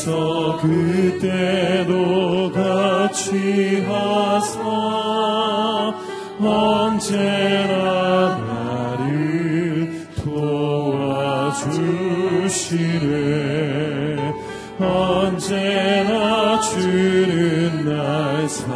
주께서 0.00 0.56
그때도 0.62 1.90
같이 2.52 3.84
하사 3.86 4.58
언제나 6.40 7.74
나를 8.38 10.08
도와주시네. 10.16 11.60
언제나 14.78 16.60
주는 16.60 17.84
날 17.84 18.48
사랑하사. 18.48 18.70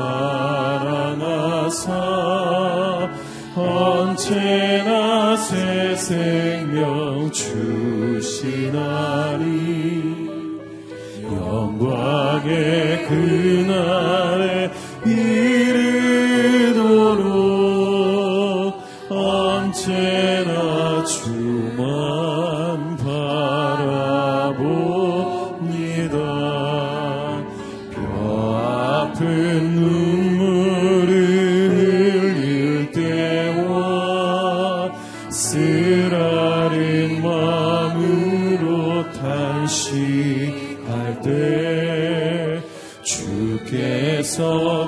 언제나 3.56 5.36
새 5.36 5.96
생명 5.96 7.30
주시나. 7.32 9.03
나의 12.44 13.06
그 13.06 13.23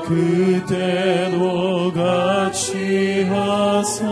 그때도 0.03 1.93
같이 1.93 3.25
하사 3.25 4.07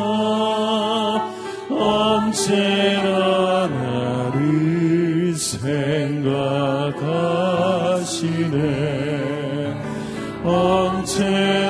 언제나 1.71 3.09
나를 3.69 5.35
생각하시네. 5.35 5.85
언제나 10.45 11.64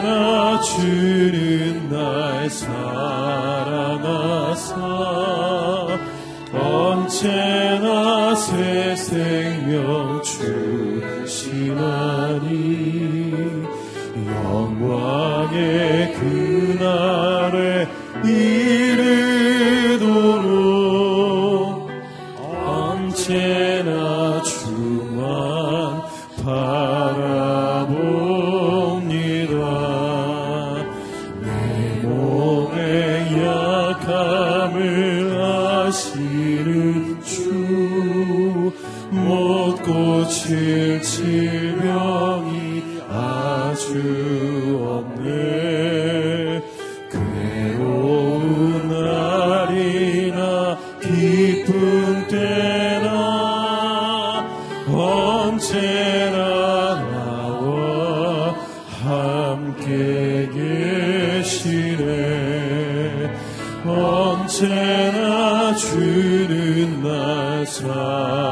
주는 65.76 67.02
날 67.02 67.66
사랑하사. 67.66 68.44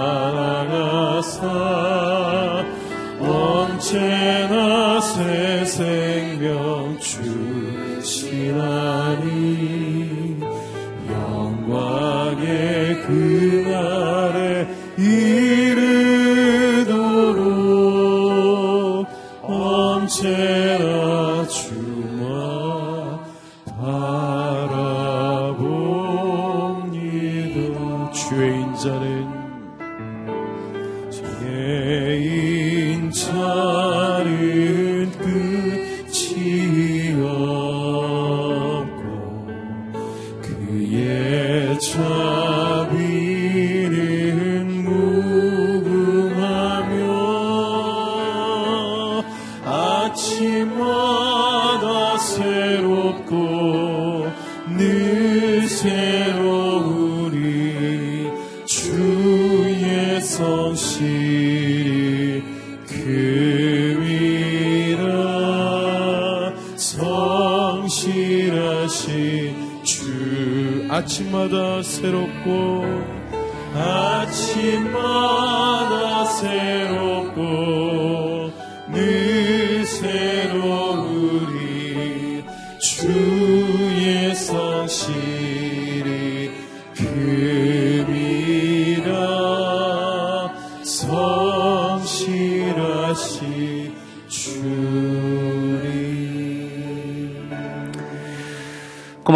원체 3.20 4.41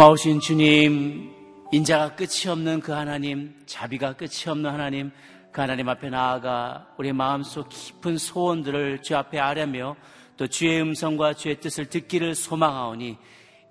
고마우신 0.07 0.39
주님, 0.39 1.33
인자가 1.73 2.15
끝이 2.15 2.47
없는 2.47 2.79
그 2.79 2.93
하나님, 2.93 3.53
자비가 3.65 4.13
끝이 4.13 4.47
없는 4.47 4.69
하나님, 4.69 5.11
그 5.51 5.59
하나님 5.59 5.89
앞에 5.89 6.09
나아가 6.09 6.87
우리 6.97 7.11
마음속 7.11 7.67
깊은 7.67 8.17
소원들을 8.17 9.01
주 9.01 9.17
앞에 9.17 9.37
아뢰며 9.37 9.97
또 10.37 10.47
주의 10.47 10.81
음성과 10.81 11.33
주의 11.33 11.59
뜻을 11.59 11.87
듣기를 11.87 12.35
소망하오니 12.35 13.17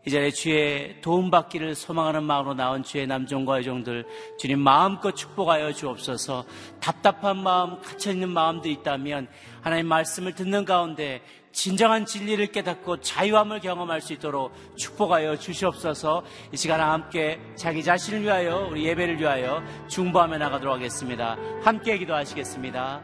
이 0.06 0.10
자리에 0.10 0.30
주의 0.30 1.00
도움받기를 1.00 1.74
소망하는 1.74 2.24
마음으로 2.24 2.54
나온 2.54 2.82
주의 2.82 3.06
남종과 3.06 3.58
여종들 3.58 4.06
주님 4.38 4.60
마음껏 4.60 5.12
축복하여 5.12 5.72
주옵소서. 5.72 6.44
답답한 6.80 7.38
마음 7.38 7.80
갇혀있는 7.80 8.28
마음도 8.28 8.68
있다면 8.68 9.26
하나님 9.62 9.86
말씀을 9.86 10.34
듣는 10.34 10.66
가운데 10.66 11.22
진정한 11.56 12.04
진리를 12.04 12.48
깨닫고 12.48 13.00
자유함을 13.00 13.60
경험할 13.60 14.02
수 14.02 14.12
있도록 14.12 14.52
축복하여 14.76 15.38
주시옵소서. 15.38 16.22
이 16.52 16.56
시간 16.58 16.82
함께 16.82 17.40
자기 17.56 17.82
자신을 17.82 18.20
위하여 18.20 18.68
우리 18.70 18.84
예배를 18.84 19.18
위하여 19.18 19.62
중보하며 19.88 20.36
나가도록 20.36 20.74
하겠습니다. 20.74 21.38
함께 21.62 21.96
기도하시겠습니다. 21.96 23.00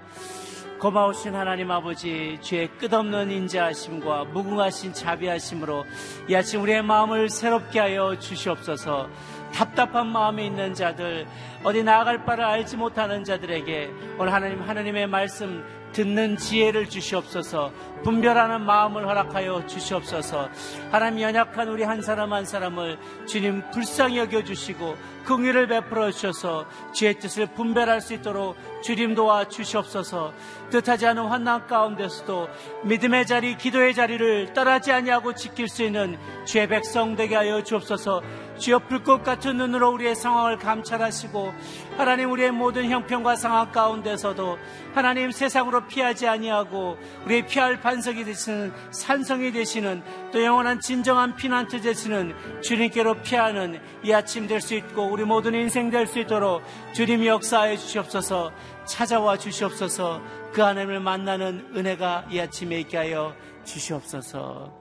고마우신 0.80 1.34
하나님 1.34 1.70
아버지 1.70 2.36
주의 2.42 2.68
끝없는 2.76 3.30
인자하심과 3.30 4.24
무궁하신 4.24 4.92
자비하심으로 4.92 5.86
이 6.28 6.34
아침 6.34 6.60
우리의 6.60 6.82
마음을 6.82 7.30
새롭게 7.30 7.80
하여 7.80 8.18
주시옵소서. 8.18 9.08
답답한 9.54 10.08
마음에 10.08 10.44
있는 10.44 10.74
자들 10.74 11.26
어디 11.64 11.82
나아갈 11.82 12.26
바를 12.26 12.44
알지 12.44 12.76
못하는 12.76 13.24
자들에게 13.24 13.90
오늘 14.18 14.30
하나님 14.30 14.60
하나님의 14.60 15.06
말씀 15.06 15.64
듣는 15.92 16.36
지혜를 16.36 16.88
주시옵소서 16.88 17.72
분별하는 18.02 18.62
마음을 18.62 19.06
허락하여 19.06 19.66
주시옵소서. 19.66 20.48
하나님 20.90 21.20
연약한 21.20 21.68
우리 21.68 21.84
한 21.84 22.02
사람 22.02 22.32
한 22.32 22.44
사람을 22.44 22.98
주님 23.26 23.62
불쌍히 23.70 24.18
여겨주시고 24.18 24.96
긍휼을 25.24 25.66
베풀어 25.66 26.10
주셔서 26.10 26.66
주의 26.92 27.18
뜻을 27.18 27.48
분별할 27.48 28.00
수 28.00 28.14
있도록 28.14 28.56
주님 28.82 29.14
도와 29.14 29.48
주시옵소서. 29.48 30.32
뜻하지 30.70 31.06
않은 31.08 31.26
환난 31.26 31.66
가운데서도 31.66 32.48
믿음의 32.84 33.26
자리 33.26 33.56
기도의 33.56 33.94
자리를 33.94 34.54
떠나지 34.54 34.90
아니하고 34.90 35.34
지킬 35.34 35.68
수 35.68 35.82
있는 35.82 36.18
주의 36.46 36.66
백성 36.66 37.14
되게 37.14 37.36
하여 37.36 37.62
주옵소서. 37.62 38.22
주여 38.58 38.80
불꽃 38.80 39.22
같은 39.24 39.56
눈으로 39.56 39.90
우리의 39.92 40.14
상황을 40.14 40.58
감찰하시고 40.58 41.52
하나님 41.96 42.30
우리의 42.30 42.52
모든 42.52 42.88
형편과 42.88 43.36
상황 43.36 43.72
가운데서도 43.72 44.58
하나님 44.94 45.30
세상으로 45.30 45.86
피하지 45.86 46.28
아니하고 46.28 46.96
우리의 47.24 47.46
피할 47.46 47.80
반석이 47.80 48.24
되시는 48.24 48.72
산성이 48.90 49.52
되시는 49.52 50.02
또 50.32 50.42
영원한 50.42 50.80
진정한 50.80 51.34
피난처 51.34 51.80
되시는 51.80 52.62
주님께로 52.62 53.22
피하는 53.22 53.80
이 54.02 54.12
아침 54.12 54.46
될 54.46 54.62
수 54.62 54.74
있고 54.74 55.11
우리 55.12 55.24
모든 55.24 55.52
인생 55.52 55.90
될 55.90 56.06
수 56.06 56.20
있도록 56.20 56.62
주님이 56.94 57.26
역사하여 57.26 57.76
주시옵소서 57.76 58.50
찾아와 58.86 59.36
주시옵소서 59.36 60.22
그 60.54 60.62
하나님을 60.62 61.00
만나는 61.00 61.76
은혜가 61.76 62.28
이 62.30 62.40
아침에 62.40 62.80
있게 62.80 62.96
하여 62.96 63.36
주시옵소서 63.62 64.72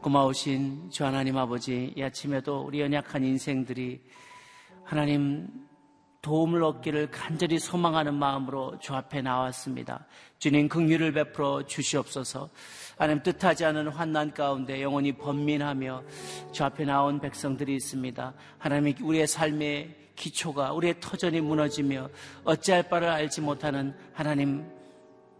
고마우신 0.00 0.88
주 0.90 1.04
하나님 1.04 1.36
아버지 1.36 1.92
이 1.94 2.02
아침에도 2.02 2.62
우리 2.62 2.80
연약한 2.80 3.22
인생들이 3.22 4.00
하나님 4.82 5.46
도움을 6.22 6.62
얻기를 6.62 7.10
간절히 7.10 7.58
소망하는 7.58 8.14
마음으로 8.14 8.78
주 8.78 8.94
앞에 8.94 9.22
나왔습니다. 9.22 10.06
주님 10.38 10.68
긍휼을 10.68 11.12
베풀어 11.12 11.64
주시옵소서. 11.66 12.50
하나님 13.00 13.22
뜻하지 13.22 13.64
않은 13.64 13.88
환난 13.88 14.30
가운데 14.30 14.82
영원히 14.82 15.10
번민하며 15.12 16.02
주 16.52 16.64
앞에 16.64 16.84
나온 16.84 17.18
백성들이 17.18 17.74
있습니다. 17.76 18.34
하나님 18.58 18.94
우리의 19.00 19.26
삶의 19.26 19.96
기초가 20.16 20.74
우리의 20.74 20.96
터전이 21.00 21.40
무너지며 21.40 22.10
어찌할 22.44 22.90
바를 22.90 23.08
알지 23.08 23.40
못하는 23.40 23.96
하나님 24.12 24.70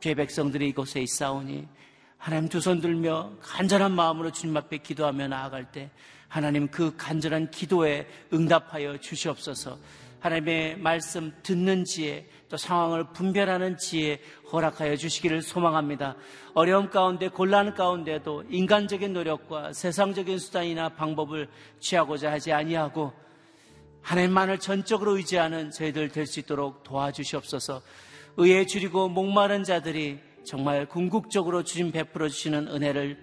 죄 0.00 0.14
백성들이 0.14 0.70
이곳에 0.70 1.02
있사오니 1.02 1.68
하나님 2.16 2.48
두 2.48 2.60
손 2.60 2.80
들며 2.80 3.30
간절한 3.42 3.92
마음으로 3.92 4.32
주님 4.32 4.56
앞에 4.56 4.78
기도하며 4.78 5.28
나아갈 5.28 5.70
때 5.70 5.90
하나님 6.28 6.66
그 6.68 6.96
간절한 6.96 7.50
기도에 7.50 8.06
응답하여 8.32 8.96
주시옵소서. 9.00 9.78
하나님의 10.20 10.78
말씀 10.78 11.32
듣는 11.42 11.84
지혜, 11.84 12.26
또 12.48 12.56
상황을 12.56 13.12
분별하는 13.12 13.78
지혜 13.78 14.20
허락하여 14.52 14.96
주시기를 14.96 15.42
소망합니다. 15.42 16.16
어려움 16.54 16.90
가운데, 16.90 17.28
곤란 17.28 17.74
가운데도 17.74 18.44
인간적인 18.50 19.12
노력과 19.12 19.72
세상적인 19.72 20.38
수단이나 20.38 20.90
방법을 20.90 21.48
취하고자 21.80 22.30
하지 22.30 22.52
아니하고 22.52 23.12
하나님만을 24.02 24.58
전적으로 24.58 25.16
의지하는 25.16 25.70
저희들 25.70 26.08
될 26.10 26.26
수 26.26 26.40
있도록 26.40 26.82
도와주시옵소서. 26.84 27.82
의에 28.36 28.64
줄이고 28.66 29.08
목마른 29.08 29.64
자들이 29.64 30.18
정말 30.44 30.86
궁극적으로 30.86 31.62
주님 31.62 31.92
베풀어 31.92 32.28
주시는 32.28 32.68
은혜를 32.68 33.18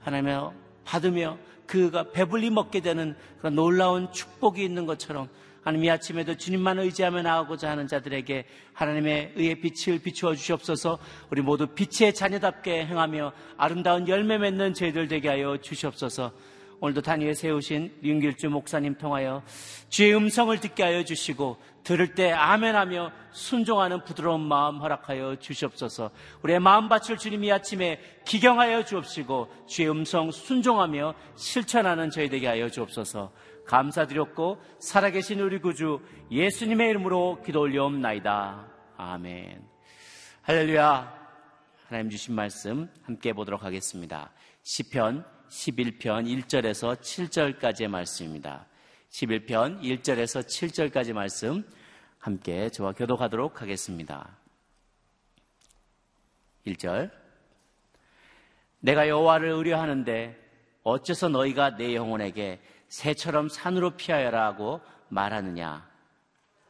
하나며 0.00 0.52
받으며 0.84 1.38
그가 1.66 2.10
배불리 2.10 2.50
먹게 2.50 2.80
되는 2.80 3.16
그런 3.38 3.54
놀라운 3.54 4.12
축복이 4.12 4.62
있는 4.62 4.86
것처럼 4.86 5.28
하나님 5.62 5.84
이 5.84 5.90
아침에도 5.90 6.36
주님만 6.36 6.78
의지하며 6.78 7.22
나가고자 7.22 7.70
하는 7.70 7.86
자들에게 7.86 8.44
하나님의 8.72 9.32
의의 9.36 9.60
빛을 9.60 9.98
비추어 10.00 10.34
주시옵소서 10.34 10.98
우리 11.30 11.42
모두 11.42 11.66
빛의 11.66 12.14
자녀답게 12.14 12.86
행하며 12.86 13.32
아름다운 13.56 14.08
열매 14.08 14.38
맺는 14.38 14.74
저희들 14.74 15.08
되게 15.08 15.28
하여 15.28 15.58
주시옵소서 15.58 16.32
오늘도 16.80 17.02
단위에 17.02 17.34
세우신 17.34 17.98
윤길주 18.02 18.48
목사님 18.48 18.94
통하여 18.94 19.42
주의 19.90 20.14
음성을 20.14 20.58
듣게 20.60 20.82
하여 20.82 21.04
주시고 21.04 21.58
들을 21.84 22.14
때 22.14 22.32
아멘하며 22.32 23.12
순종하는 23.32 24.04
부드러운 24.04 24.40
마음 24.40 24.78
허락하여 24.78 25.36
주시옵소서. 25.36 26.10
우리의 26.42 26.60
마음밭을 26.60 27.18
주님 27.18 27.44
이 27.44 27.52
아침에 27.52 28.00
기경하여 28.24 28.84
주옵시고 28.84 29.48
주의 29.66 29.90
음성 29.90 30.30
순종하며 30.30 31.14
실천하는 31.36 32.10
저희 32.10 32.28
되게 32.28 32.46
하여 32.46 32.68
주옵소서. 32.68 33.30
감사드렸고 33.70 34.60
살아계신 34.80 35.38
우리 35.38 35.60
구주 35.60 36.00
예수님의 36.32 36.90
이름으로 36.90 37.40
기도 37.44 37.60
올려옵나이다. 37.60 38.66
아멘. 38.96 39.62
할렐루야. 40.42 41.20
하나님 41.86 42.10
주신 42.10 42.34
말씀 42.34 42.90
함께 43.04 43.32
보도록 43.32 43.62
하겠습니다. 43.62 44.32
시편 44.64 45.24
11편 45.48 46.26
1절에서 46.26 47.00
7절까지의 47.00 47.86
말씀입니다. 47.86 48.66
11편 49.10 49.80
1절에서 49.80 50.44
7절까지 50.44 51.12
말씀 51.12 51.64
함께 52.18 52.70
저와 52.70 52.92
교독하도록 52.92 53.62
하겠습니다. 53.62 54.36
1절 56.66 57.10
내가 58.80 59.08
여호와를 59.08 59.48
의뢰하는데 59.50 60.36
어째서 60.82 61.28
너희가 61.28 61.76
내 61.76 61.94
영혼에게 61.94 62.60
새처럼 62.90 63.48
산으로 63.48 63.90
피하여라 63.92 64.44
하고 64.46 64.80
말하느냐 65.08 65.88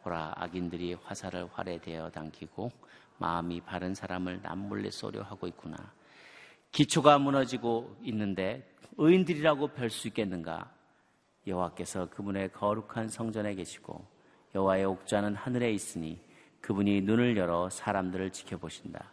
보라 0.02 0.34
악인들이 0.36 0.94
화살을 0.94 1.48
활에 1.52 1.78
대어 1.78 2.10
당기고 2.10 2.70
마음이 3.18 3.62
바른 3.62 3.94
사람을 3.94 4.40
남몰래 4.42 4.90
쏘려 4.90 5.22
하고 5.22 5.46
있구나 5.48 5.76
기초가 6.72 7.18
무너지고 7.18 7.96
있는데 8.02 8.70
의인들이라고 8.98 9.68
별 9.68 9.88
수 9.90 10.08
있겠는가? 10.08 10.70
여호와께서 11.46 12.10
그분의 12.10 12.52
거룩한 12.52 13.08
성전에 13.08 13.54
계시고 13.54 14.04
여호와의 14.54 14.84
옥좌는 14.84 15.34
하늘에 15.34 15.72
있으니 15.72 16.20
그분이 16.60 17.00
눈을 17.00 17.36
열어 17.38 17.70
사람들을 17.70 18.30
지켜보신다. 18.30 19.10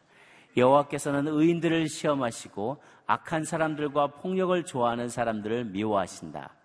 여호와께서는 0.57 1.27
의인들을 1.27 1.87
시험하시고 1.87 2.83
악한 3.05 3.45
사람들과 3.45 4.07
폭력을 4.07 4.61
좋아하는 4.65 5.07
사람들을 5.07 5.65
미워하신다. 5.65 6.56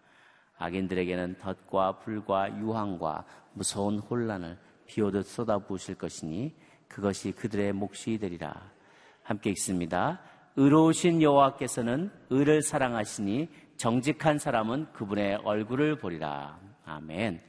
악인들에게는 0.62 1.38
덫과 1.38 1.98
불과 1.98 2.56
유황과 2.58 3.24
무서운 3.54 3.98
혼란을 3.98 4.58
비오듯 4.86 5.26
쏟아부으실 5.26 5.96
것이니 5.96 6.54
그것이 6.88 7.32
그들의 7.32 7.72
몫이 7.72 8.18
되리라. 8.18 8.70
함께 9.22 9.50
읽습니다. 9.50 10.20
의로우신 10.56 11.22
여호와께서는 11.22 12.10
의를 12.30 12.62
사랑하시니 12.62 13.48
정직한 13.76 14.38
사람은 14.38 14.92
그분의 14.92 15.36
얼굴을 15.44 15.98
보리라. 15.98 16.58
아멘. 16.84 17.40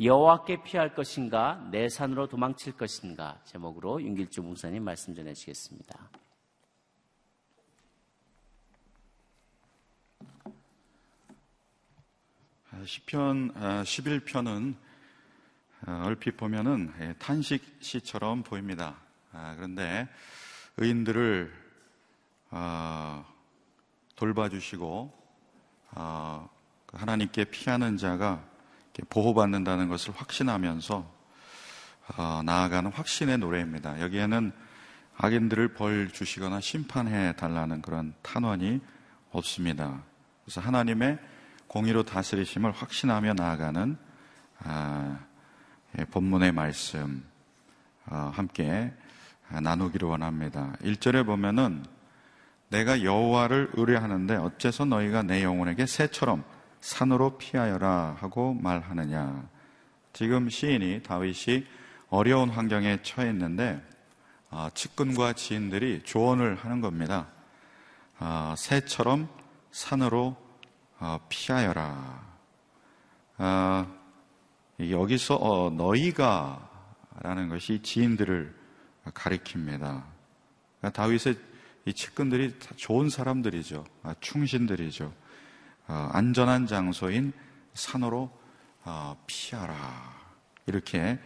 여호와께 0.00 0.62
피할 0.62 0.94
것인가 0.94 1.68
내 1.70 1.88
산으로 1.88 2.28
도망칠 2.28 2.76
것인가 2.76 3.40
제목으로 3.44 4.02
윤길주 4.02 4.42
목사님 4.42 4.84
말씀 4.84 5.14
전해주시겠습니다. 5.14 6.23
시편 12.84 13.52
11편은 13.84 14.74
아, 15.86 15.90
아, 15.90 16.02
얼핏 16.04 16.36
보면은 16.36 16.92
예, 17.00 17.14
탄식 17.18 17.62
시처럼 17.80 18.42
보입니다. 18.42 18.96
아, 19.32 19.54
그런데 19.56 20.08
의인들을 20.76 21.52
돌봐주시고 24.16 25.12
그 25.94 26.96
하나님께 26.96 27.44
피하는 27.44 27.96
자가 27.96 28.44
보호받는다는 29.08 29.88
것을 29.88 30.14
확신하면서 30.14 31.12
나아가는 32.44 32.90
확신의 32.90 33.38
노래입니다. 33.38 34.00
여기에는 34.00 34.52
악인들을 35.16 35.74
벌 35.74 36.10
주시거나 36.10 36.60
심판해 36.60 37.34
달라는 37.36 37.82
그런 37.82 38.14
탄원이 38.22 38.80
없습니다. 39.30 40.02
그래서 40.44 40.60
하나님의 40.60 41.18
공의로 41.66 42.04
다스리심을 42.04 42.72
확신하며 42.72 43.34
나아가는 43.34 43.96
아, 44.60 45.18
예, 45.98 46.04
본문의 46.04 46.52
말씀 46.52 47.24
어, 48.06 48.30
함께 48.34 48.92
나누기를 49.48 50.08
원합니다. 50.08 50.72
1절에 50.82 51.24
보면은 51.26 51.84
내가 52.68 53.02
여호와를 53.02 53.70
의뢰하는데 53.74 54.36
어째서 54.36 54.84
너희가 54.84 55.22
내 55.22 55.42
영혼에게 55.42 55.86
새처럼 55.86 56.44
산으로 56.80 57.38
피하여라 57.38 58.16
하고 58.18 58.54
말하느냐. 58.54 59.48
지금 60.12 60.48
시인이 60.48 61.02
다윗이 61.02 61.66
어려운 62.08 62.50
환경에 62.50 63.02
처해 63.02 63.30
있는데 63.30 63.82
아, 64.50 64.70
측근과 64.74 65.32
지인들이 65.32 66.02
조언을 66.04 66.56
하는 66.56 66.80
겁니다. 66.80 67.26
아, 68.18 68.54
새처럼 68.56 69.28
산으로 69.72 70.36
어, 70.36 70.43
피하여라. 71.28 72.24
아, 73.36 73.86
여기서 74.78 75.36
어, 75.36 75.70
너희가 75.70 76.70
라는 77.20 77.48
것이 77.48 77.80
지인들을 77.82 78.54
가리킵니다. 79.06 79.78
그러니까 79.78 80.90
다윗의 80.92 81.36
이 81.86 81.92
측근들이 81.92 82.58
좋은 82.76 83.08
사람들이죠. 83.10 83.84
아, 84.02 84.14
충신들이죠. 84.20 85.12
어, 85.86 86.08
안전한 86.12 86.66
장소인 86.66 87.32
산으로 87.74 88.30
피하라. 89.26 89.74
이렇게 90.66 91.18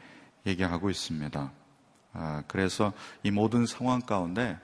얘기하고 0.47 0.90
있습니다. 0.90 1.52
아, 2.12 2.42
그래서 2.49 2.92
이 3.23 3.30
모든 3.30 3.66
상황 3.66 4.00
가운데 4.00 4.58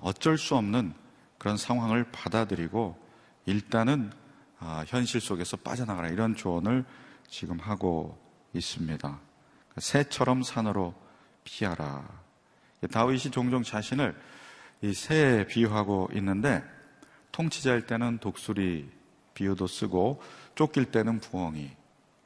어쩔 0.00 0.36
수 0.36 0.56
없는 0.56 0.92
그런 1.38 1.56
상황을 1.56 2.10
받아들이고 2.12 3.09
일단은 3.50 4.12
아, 4.60 4.84
현실 4.86 5.20
속에서 5.20 5.56
빠져나가라 5.56 6.08
이런 6.08 6.36
조언을 6.36 6.84
지금 7.28 7.58
하고 7.58 8.16
있습니다. 8.52 9.18
새처럼 9.78 10.42
산으로 10.42 10.94
피하라. 11.42 12.06
다윗이 12.92 13.32
종종 13.32 13.62
자신을 13.62 14.14
이 14.82 14.94
새에 14.94 15.46
비유하고 15.46 16.10
있는데 16.14 16.62
통치자일 17.32 17.86
때는 17.86 18.18
독수리 18.18 18.90
비유도 19.34 19.66
쓰고 19.66 20.22
쫓길 20.54 20.86
때는 20.86 21.18
부엉이, 21.20 21.70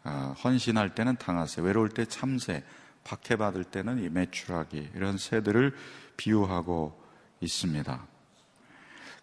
아, 0.02 0.34
헌신할 0.44 0.94
때는 0.94 1.16
당하새, 1.16 1.62
외로울 1.62 1.88
때 1.88 2.04
참새, 2.04 2.64
박해받을 3.04 3.64
때는 3.64 4.02
이 4.02 4.08
매출하기 4.10 4.90
이런 4.94 5.16
새들을 5.16 5.74
비유하고 6.16 7.00
있습니다. 7.40 8.06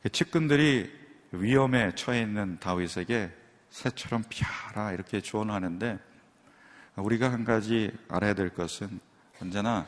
그 0.01 0.09
측근들이 0.09 1.00
위험에 1.31 1.95
처해 1.95 2.21
있는 2.21 2.59
다윗에게 2.59 3.31
새처럼 3.69 4.23
피하라 4.29 4.91
이렇게 4.91 5.21
조언하는데 5.21 5.97
우리가 6.95 7.31
한 7.31 7.45
가지 7.45 7.91
알아야 8.09 8.33
될 8.33 8.49
것은 8.49 8.99
언제나 9.41 9.87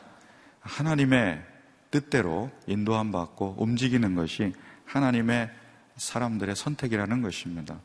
하나님의 0.60 1.44
뜻대로 1.90 2.50
인도함 2.66 3.12
받고 3.12 3.56
움직이는 3.58 4.14
것이 4.14 4.52
하나님의 4.86 5.50
사람들의 5.96 6.56
선택이라는 6.56 7.22
것입니다. 7.22 7.78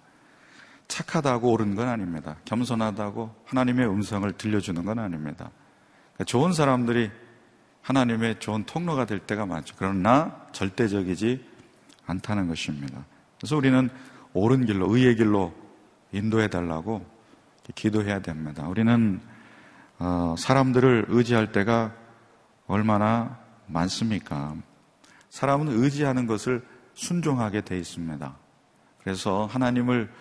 착하다고 0.88 1.52
옳은 1.52 1.76
건 1.76 1.88
아닙니다. 1.88 2.38
겸손하다고 2.46 3.44
하나님의 3.46 3.88
음성을 3.88 4.32
들려주는 4.34 4.84
건 4.84 4.98
아닙니다. 4.98 5.52
그러니까 6.14 6.24
좋은 6.24 6.54
사람들이 6.54 7.12
하나님의 7.82 8.40
좋은 8.40 8.64
통로가 8.66 9.06
될 9.06 9.20
때가 9.20 9.46
많죠. 9.46 9.76
그러나 9.78 10.48
절대적이지 10.52 11.46
않다는 12.08 12.48
것입니다. 12.48 13.06
그래서 13.40 13.56
우리는 13.56 13.90
옳은 14.34 14.66
길로, 14.66 14.94
의의 14.94 15.16
길로 15.16 15.54
인도해 16.12 16.48
달라고 16.50 17.06
기도해야 17.74 18.20
됩니다. 18.20 18.68
우리는 18.68 19.22
어, 19.98 20.36
사람들을 20.38 21.06
의지할 21.10 21.52
때가 21.52 21.94
얼마나 22.68 23.40
많습니까? 23.68 24.56
사람은 25.30 25.70
의지하는 25.70 26.26
것을 26.28 26.66
순종하게 26.94 27.62
돼 27.62 27.78
있습니다. 27.78 28.36
그래서 29.02 29.46
하나님을 29.46 30.12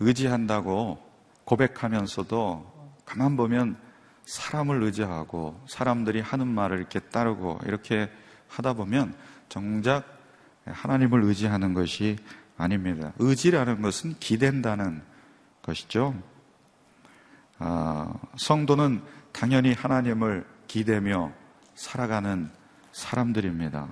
의지한다고 0.00 0.98
고백하면서도 1.44 2.92
가만 3.04 3.36
보면 3.36 3.76
사람을 4.24 4.82
의지하고 4.82 5.62
사람들이 5.68 6.20
하는 6.20 6.48
말을 6.48 6.78
이렇게 6.78 6.98
따르고 6.98 7.60
이렇게 7.64 8.10
하다 8.48 8.74
보면 8.74 9.14
정작 9.48 10.04
하나님을 10.66 11.22
의지하는 11.22 11.74
것이 11.74 12.16
아닙니다. 12.56 13.12
의지라는 13.18 13.82
것은 13.82 14.18
기댄다는 14.18 15.02
것이죠. 15.62 16.14
아, 17.58 18.12
성도는 18.36 19.02
당연히 19.32 19.72
하나님을 19.72 20.46
기대며 20.66 21.32
살아가는 21.74 22.50
사람들입니다. 22.92 23.88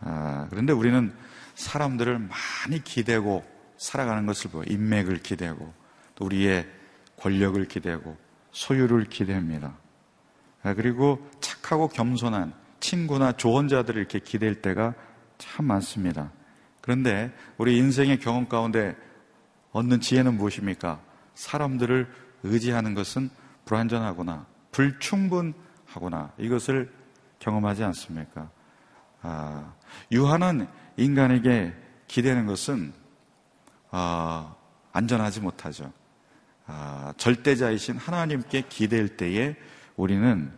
아, 0.00 0.46
그런데 0.50 0.72
우리는 0.72 1.12
사람들을 1.54 2.18
많이 2.18 2.84
기대고 2.84 3.44
살아가는 3.78 4.26
것을 4.26 4.50
보여 4.50 4.64
인맥을 4.66 5.18
기대고 5.18 5.72
또 6.14 6.24
우리의 6.24 6.66
권력을 7.18 7.62
기대고 7.66 8.16
소유를 8.52 9.04
기대합니다. 9.04 9.74
아, 10.62 10.74
그리고 10.74 11.26
착하고 11.40 11.88
겸손한 11.88 12.52
친구나 12.80 13.32
조언자들을 13.32 13.98
이렇게 13.98 14.18
기댈 14.18 14.60
때가 14.60 14.94
참 15.38 15.66
많습니다. 15.66 16.30
그런데 16.86 17.32
우리 17.58 17.76
인생의 17.78 18.20
경험 18.20 18.48
가운데 18.48 18.96
얻는 19.72 20.00
지혜는 20.00 20.36
무엇입니까? 20.36 21.00
사람들을 21.34 22.06
의지하는 22.44 22.94
것은 22.94 23.28
불완전하거나 23.64 24.46
불충분하거나 24.70 26.34
이것을 26.38 26.92
경험하지 27.40 27.82
않습니까? 27.82 28.48
아, 29.20 29.74
유한한 30.12 30.68
인간에게 30.96 31.74
기대는 32.06 32.46
것은 32.46 32.92
아, 33.90 34.54
안전하지 34.92 35.40
못하죠. 35.40 35.92
아, 36.66 37.12
절대자이신 37.16 37.96
하나님께 37.96 38.62
기댈 38.68 39.16
때에 39.16 39.56
우리는 39.96 40.52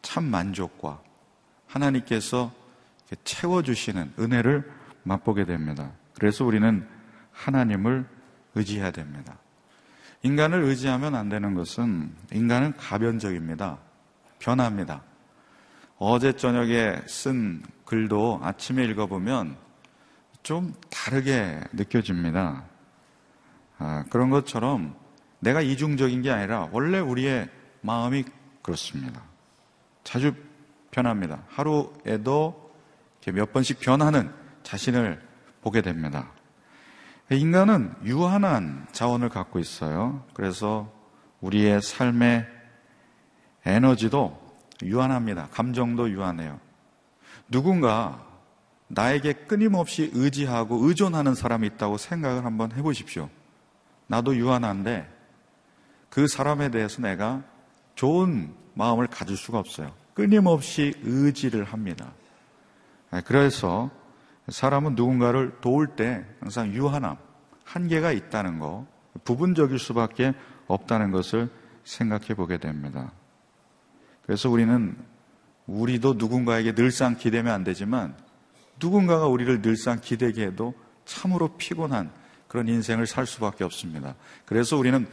참 0.00 0.24
만족과 0.24 1.02
하나님께서 1.66 2.50
채워주시는 3.24 4.14
은혜를 4.18 4.73
맛보게 5.04 5.44
됩니다. 5.44 5.92
그래서 6.18 6.44
우리는 6.44 6.86
하나님을 7.32 8.06
의지해야 8.54 8.90
됩니다. 8.90 9.38
인간을 10.22 10.62
의지하면 10.62 11.14
안 11.14 11.28
되는 11.28 11.54
것은 11.54 12.14
인간은 12.32 12.76
가변적입니다. 12.76 13.78
변합니다. 14.38 15.02
어제 15.98 16.32
저녁에 16.32 16.96
쓴 17.06 17.62
글도 17.84 18.40
아침에 18.42 18.84
읽어보면 18.84 19.56
좀 20.42 20.74
다르게 20.90 21.60
느껴집니다. 21.72 22.64
아, 23.78 24.04
그런 24.10 24.30
것처럼 24.30 24.96
내가 25.40 25.60
이중적인 25.60 26.22
게 26.22 26.30
아니라 26.30 26.68
원래 26.72 26.98
우리의 26.98 27.48
마음이 27.82 28.24
그렇습니다. 28.62 29.22
자주 30.04 30.32
변합니다. 30.90 31.42
하루에도 31.48 32.72
몇 33.26 33.52
번씩 33.52 33.80
변하는 33.80 34.32
자신을 34.64 35.22
보게 35.62 35.80
됩니다. 35.80 36.32
인간은 37.30 37.94
유한한 38.04 38.86
자원을 38.92 39.28
갖고 39.28 39.58
있어요. 39.58 40.24
그래서 40.34 40.92
우리의 41.40 41.80
삶의 41.80 42.46
에너지도 43.64 44.38
유한합니다. 44.82 45.48
감정도 45.52 46.10
유한해요. 46.10 46.58
누군가 47.48 48.26
나에게 48.88 49.32
끊임없이 49.32 50.10
의지하고 50.12 50.86
의존하는 50.86 51.34
사람이 51.34 51.66
있다고 51.68 51.96
생각을 51.96 52.44
한번 52.44 52.72
해보십시오. 52.72 53.30
나도 54.06 54.36
유한한데 54.36 55.10
그 56.10 56.28
사람에 56.28 56.70
대해서 56.70 57.00
내가 57.00 57.42
좋은 57.94 58.54
마음을 58.74 59.06
가질 59.06 59.36
수가 59.36 59.58
없어요. 59.58 59.92
끊임없이 60.12 60.94
의지를 61.02 61.64
합니다. 61.64 62.12
예, 63.14 63.22
그래서 63.24 63.90
사람은 64.48 64.94
누군가를 64.94 65.58
도울 65.60 65.88
때 65.88 66.24
항상 66.40 66.72
유한함, 66.72 67.16
한계가 67.64 68.12
있다는 68.12 68.58
거, 68.58 68.86
부분적일 69.24 69.78
수밖에 69.78 70.34
없다는 70.66 71.10
것을 71.10 71.48
생각해 71.84 72.34
보게 72.34 72.58
됩니다. 72.58 73.12
그래서 74.22 74.50
우리는 74.50 74.96
우리도 75.66 76.14
누군가에게 76.14 76.74
늘상 76.74 77.16
기대면 77.16 77.52
안 77.52 77.64
되지만 77.64 78.14
누군가가 78.80 79.26
우리를 79.26 79.62
늘상 79.62 80.00
기대게 80.00 80.46
해도 80.46 80.74
참으로 81.04 81.48
피곤한 81.56 82.10
그런 82.48 82.68
인생을 82.68 83.06
살 83.06 83.26
수밖에 83.26 83.64
없습니다. 83.64 84.14
그래서 84.44 84.76
우리는 84.76 85.06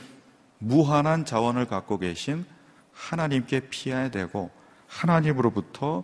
무한한 0.59 1.25
자원을 1.25 1.67
갖고 1.67 1.97
계신 1.97 2.45
하나님께 2.93 3.69
피해야 3.69 4.09
되고 4.09 4.51
하나님으로부터 4.87 6.03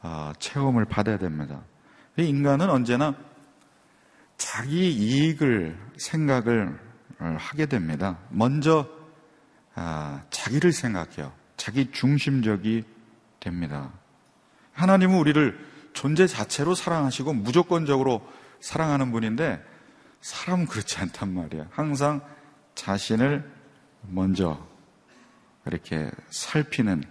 아, 0.00 0.32
체험을 0.38 0.84
받아야 0.84 1.18
됩니다. 1.18 1.62
인간은 2.16 2.68
언제나 2.68 3.14
자기 4.36 4.92
이익을 4.92 5.78
생각을 5.98 6.78
하게 7.18 7.66
됩니다. 7.66 8.18
먼저 8.30 8.88
아, 9.74 10.22
자기를 10.30 10.72
생각해요. 10.72 11.32
자기 11.56 11.90
중심적이 11.92 12.84
됩니다. 13.40 13.92
하나님은 14.72 15.18
우리를 15.18 15.72
존재 15.92 16.26
자체로 16.26 16.74
사랑하시고 16.74 17.32
무조건적으로 17.34 18.26
사랑하는 18.60 19.12
분인데 19.12 19.62
사람은 20.20 20.66
그렇지 20.66 20.98
않단 20.98 21.32
말이에요. 21.32 21.66
항상 21.70 22.20
자신을 22.74 23.50
먼저 24.02 24.66
이렇게 25.66 26.10
살피는 26.30 27.04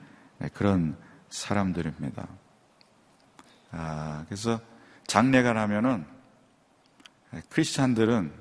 그런 0.54 0.98
사람들입니다. 1.30 2.28
아, 3.72 4.26
그래서 4.28 4.60
장례가 5.12 5.52
나면은 5.52 6.06
크리스찬들은 7.50 8.32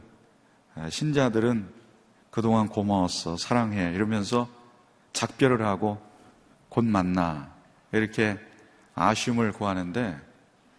신자들은 0.88 1.68
그동안 2.30 2.68
고마웠어 2.68 3.36
사랑해 3.36 3.92
이러면서 3.92 4.48
작별을 5.12 5.66
하고 5.66 6.00
곧 6.68 6.84
만나 6.84 7.52
이렇게 7.90 8.38
아쉬움을 8.94 9.50
구하는데 9.50 10.16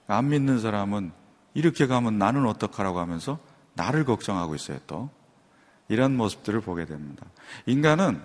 안 0.07 0.29
믿는 0.29 0.61
사람은 0.61 1.11
이렇게 1.55 1.87
가면 1.87 2.17
나는 2.17 2.45
어떡하라고 2.45 2.99
하면서 2.99 3.37
나를 3.73 4.05
걱정하고 4.05 4.55
있어요 4.55 4.79
또 4.87 5.09
이런 5.89 6.15
모습들을 6.15 6.61
보게 6.61 6.85
됩니다. 6.85 7.25
인간은 7.65 8.21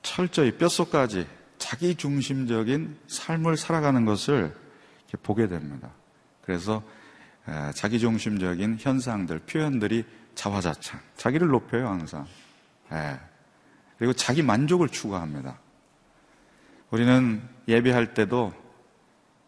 철저히 0.00 0.56
뼛속까지 0.56 1.26
자기 1.58 1.96
중심적인 1.96 3.00
삶을 3.08 3.56
살아가는 3.56 4.04
것을 4.04 4.54
보게 5.24 5.48
됩니다. 5.48 5.90
그래서 6.46 6.82
자기 7.74 7.98
중심적인 7.98 8.76
현상들, 8.80 9.40
표현들이 9.40 10.04
자화자찬, 10.36 11.00
자기를 11.16 11.48
높여요 11.48 11.88
항상. 11.88 12.24
그리고 13.98 14.12
자기 14.12 14.42
만족을 14.42 14.88
추구합니다. 14.88 15.58
우리는 16.90 17.42
예배할 17.66 18.14
때도 18.14 18.52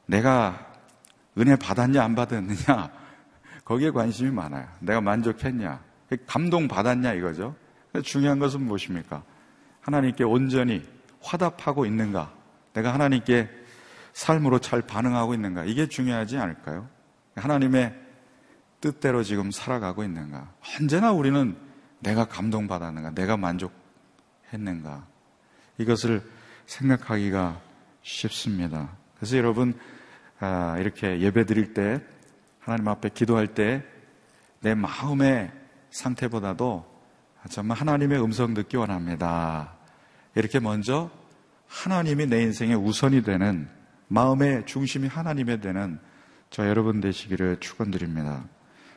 내가 0.07 0.75
은혜 1.39 1.55
받았냐 1.55 2.03
안 2.03 2.17
받았느냐 2.17 2.91
거기에 3.65 3.91
관심이 3.91 4.31
많아요. 4.31 4.67
내가 4.81 5.01
만족했냐, 5.01 5.81
감동 6.27 6.67
받았냐 6.67 7.13
이거죠. 7.15 7.55
중요한 8.03 8.39
것은 8.39 8.63
무엇입니까? 8.63 9.23
하나님께 9.83 10.25
온전히 10.25 10.85
화답하고 11.23 11.87
있는가? 11.87 12.33
내가 12.73 12.93
하나님께 12.93 13.49
삶으로 14.19 14.59
잘 14.59 14.83
반응하고 14.83 15.33
있는가? 15.33 15.65
이게 15.65 15.87
중요하지 15.87 16.39
않을까요? 16.39 16.89
하나님의 17.37 17.95
뜻대로 18.81 19.23
지금 19.23 19.53
살아가고 19.53 20.03
있는가? 20.03 20.53
언제나 20.81 21.13
우리는 21.13 21.57
내가 22.01 22.25
감동받았는가? 22.25 23.13
내가 23.13 23.37
만족했는가? 23.37 25.07
이것을 25.79 26.29
생각하기가 26.67 27.61
쉽습니다. 28.03 28.91
그래서 29.17 29.37
여러분, 29.37 29.79
아, 30.41 30.77
이렇게 30.81 31.21
예배 31.21 31.47
드릴 31.47 31.73
때, 31.73 32.01
하나님 32.59 32.89
앞에 32.89 33.11
기도할 33.11 33.47
때, 33.47 33.85
내 34.59 34.75
마음의 34.75 35.53
상태보다도 35.91 36.85
정말 37.51 37.79
하나님의 37.79 38.21
음성 38.21 38.53
듣기 38.53 38.79
원합니다. 38.79 39.75
이렇게 40.35 40.59
먼저 40.59 41.09
하나님이 41.69 42.27
내 42.27 42.43
인생의 42.43 42.75
우선이 42.75 43.23
되는 43.23 43.78
마음의 44.09 44.67
중심이 44.67 45.07
하나님에 45.07 45.61
되는 45.61 45.99
저 46.51 46.69
여러분 46.69 47.01
되시기를 47.01 47.59
축원드립니다. 47.61 48.45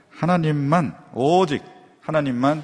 하나님만 0.10 0.96
오직 1.14 1.64
하나님만 2.02 2.64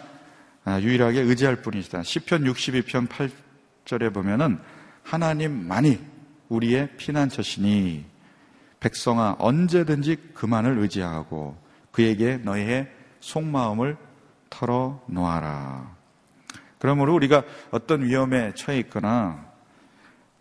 아, 0.63 0.81
유일하게 0.81 1.21
의지할 1.21 1.62
뿐이시다. 1.62 2.03
시편 2.03 2.43
62편 2.43 3.07
8절에 3.07 4.13
보면은 4.13 4.60
하나님만이 5.03 5.99
우리의 6.49 6.89
피난처시니 6.97 8.05
백성아 8.79 9.38
언제든지 9.39 10.33
그만을 10.33 10.77
의지하고 10.79 11.57
그에게 11.91 12.38
너희의 12.38 12.91
속마음을 13.21 13.97
털어 14.49 15.01
놓아라. 15.07 15.95
그러므로 16.79 17.15
우리가 17.15 17.43
어떤 17.71 18.03
위험에 18.03 18.53
처해 18.53 18.79
있거나 18.79 19.45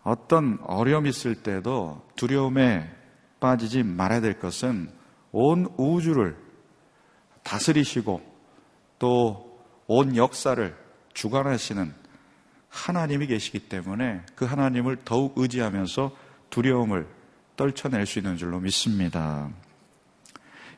어떤 0.07 0.59
어려움이 0.63 1.09
있을 1.09 1.35
때도 1.35 2.07
두려움에 2.17 2.89
빠지지 3.41 3.83
말아야 3.83 4.21
될 4.21 4.39
것은 4.39 4.91
온 5.33 5.69
우주를 5.77 6.37
다스리시고 7.43 8.23
또 8.99 9.47
온 9.89 10.17
역사를 10.17 10.77
주관하시는 11.15 11.95
하나님이 12.69 13.29
계시기 13.29 13.61
때문에 13.61 14.23
그 14.35 14.45
하나님을 14.45 14.99
더욱 15.05 15.35
의지하면서 15.37 16.11
두려움을 16.51 17.07
떨쳐낼 17.57 18.05
수 18.07 18.19
있는 18.19 18.37
줄로 18.37 18.61
믿습니다. 18.61 19.49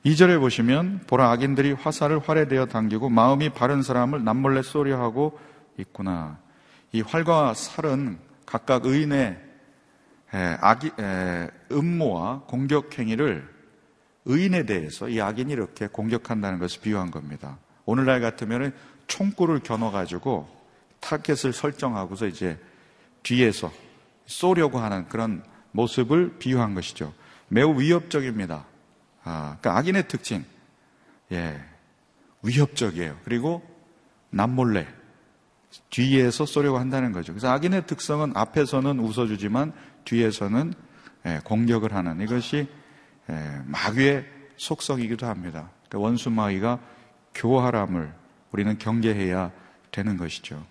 2절에 0.05 0.39
보시면 0.39 1.05
보라 1.07 1.31
악인들이 1.33 1.73
화살을 1.73 2.21
활에 2.21 2.47
대어 2.47 2.67
당기고 2.67 3.09
마음이 3.09 3.51
바른 3.51 3.83
사람을 3.83 4.23
남몰래 4.23 4.63
쏘려 4.63 5.01
하고 5.01 5.39
있구나. 5.77 6.39
이 6.93 7.01
활과 7.01 7.55
살은 7.55 8.19
각각 8.49 8.87
의인의 8.87 9.39
악이, 10.31 10.93
음모와 11.71 12.45
공격 12.47 12.99
행위를 12.99 13.47
의인에 14.25 14.65
대해서 14.65 15.07
이 15.11 15.21
악인이 15.21 15.53
이렇게 15.53 15.87
공격한다는 15.87 16.59
것을 16.59 16.81
비유한 16.81 17.11
겁니다. 17.11 17.59
오늘날 17.85 18.23
같으면 18.23 18.75
총구를 19.07 19.61
겨눠가지고 19.61 20.49
타겟을 21.01 21.53
설정하고서 21.53 22.27
이제 22.27 22.59
뒤에서 23.23 23.71
쏘려고 24.25 24.79
하는 24.79 25.07
그런 25.09 25.45
모습을 25.73 26.39
비유한 26.39 26.75
것이죠. 26.75 27.13
매우 27.49 27.79
위협적입니다. 27.79 28.65
아, 29.25 29.57
그러니까 29.61 29.77
악인의 29.77 30.09
특징, 30.09 30.43
예, 31.33 31.63
위협적이에요. 32.43 33.19
그리고 33.25 33.63
남몰래 34.31 34.87
뒤에서 35.91 36.47
쏘려고 36.47 36.79
한다는 36.79 37.13
거죠. 37.13 37.33
그래서 37.33 37.51
악인의 37.51 37.87
특성은 37.87 38.33
앞에서는 38.35 38.99
웃어주지만 39.01 39.73
뒤에서는 40.05 40.75
예, 41.27 41.41
공격을 41.45 41.95
하는 41.95 42.21
이것이 42.21 42.69
예, 43.31 43.63
마귀의 43.67 44.27
속성이기도 44.57 45.27
합니다. 45.27 45.71
그러니까 45.89 45.99
원수 45.99 46.31
마귀가 46.31 46.79
교활함을 47.35 48.13
우리는 48.53 48.79
경계해야 48.79 49.53
되는 49.91 50.17
것이죠. 50.17 50.65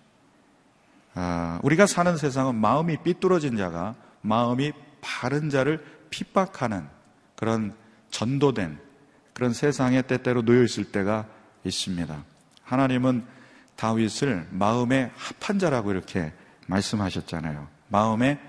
아, 1.13 1.59
우리가 1.63 1.87
사는 1.87 2.15
세상은 2.17 2.55
마음이 2.55 2.97
삐뚤어진 3.03 3.57
자가 3.57 3.95
마음이 4.21 4.71
바른 5.01 5.49
자를 5.49 5.83
핍박하는 6.09 6.85
그런 7.35 7.75
전도된 8.11 8.79
그런 9.33 9.53
세상에 9.53 10.01
때때로 10.01 10.43
놓여 10.43 10.63
있을 10.63 10.85
때가 10.85 11.25
있습니다. 11.63 12.23
하나님은 12.63 13.23
다윗을 13.77 14.47
마음의 14.51 15.11
합한 15.15 15.59
자라고 15.59 15.91
이렇게 15.91 16.33
말씀하셨잖아요. 16.67 17.67
마음의 17.87 18.39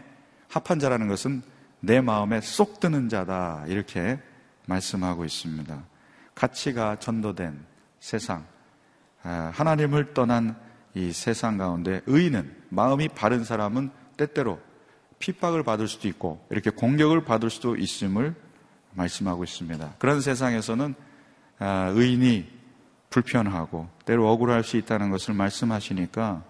합한 0.49 0.81
자라는 0.81 1.07
것은 1.07 1.43
내 1.81 2.01
마음에 2.01 2.41
쏙 2.41 2.81
드는 2.81 3.09
자다. 3.09 3.65
이렇게 3.69 4.19
말씀하고 4.67 5.25
있습니다. 5.25 5.85
가치가 6.35 6.97
전도된 6.99 7.59
세상, 8.01 8.45
아, 9.23 9.51
하나님을 9.55 10.15
떠난 10.15 10.57
이 10.95 11.13
세상 11.13 11.59
가운데 11.59 12.01
의인은 12.07 12.57
마음이 12.71 13.09
바른 13.09 13.45
사람은 13.45 13.91
때때로 14.17 14.59
핍박을 15.19 15.63
받을 15.63 15.89
수도 15.89 16.09
있고 16.09 16.45
이렇게 16.51 16.71
공격을 16.71 17.25
받을 17.25 17.51
수도 17.51 17.77
있음을 17.77 18.35
말씀하고 18.95 19.45
있습니다. 19.45 19.95
그런 19.99 20.21
세상에서는 20.21 20.95
아, 21.59 21.93
의인이 21.95 22.58
불편하고 23.11 23.89
때로 24.05 24.31
억울할 24.31 24.65
수 24.65 24.77
있다는 24.77 25.11
것을 25.11 25.35
말씀하시니까 25.35 26.43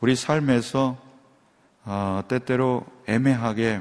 우리 0.00 0.16
삶에서 0.16 0.98
어, 1.84 2.22
때때로 2.28 2.84
애매하게 3.06 3.80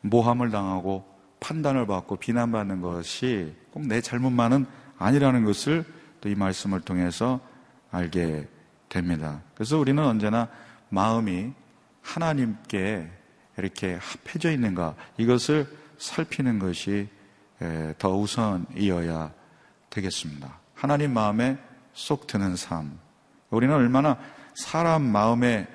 모함을 0.00 0.50
당하고 0.50 1.04
판단을 1.40 1.86
받고 1.86 2.16
비난받는 2.16 2.80
것이 2.80 3.54
꼭 3.72 3.84
내 3.86 4.00
잘못만은 4.00 4.66
아니라는 4.98 5.44
것을 5.44 5.84
또 6.20 6.28
이 6.28 6.34
말씀을 6.34 6.80
통해서 6.80 7.40
알게 7.92 8.48
됩니다. 8.88 9.40
그래서 9.54 9.78
우리는 9.78 10.02
언제나 10.02 10.48
마음이 10.88 11.52
하나님께 12.02 13.08
이렇게 13.56 13.98
합해져 14.00 14.50
있는가 14.50 14.96
이것을 15.16 15.68
살피는 15.98 16.58
것이 16.58 17.08
더 17.98 18.16
우선이어야 18.16 19.32
되겠습니다. 19.90 20.58
하나님 20.78 21.12
마음에 21.12 21.58
쏙 21.92 22.28
드는 22.28 22.54
삶. 22.54 23.00
우리는 23.50 23.74
얼마나 23.74 24.16
사람 24.54 25.02
마음에 25.02 25.66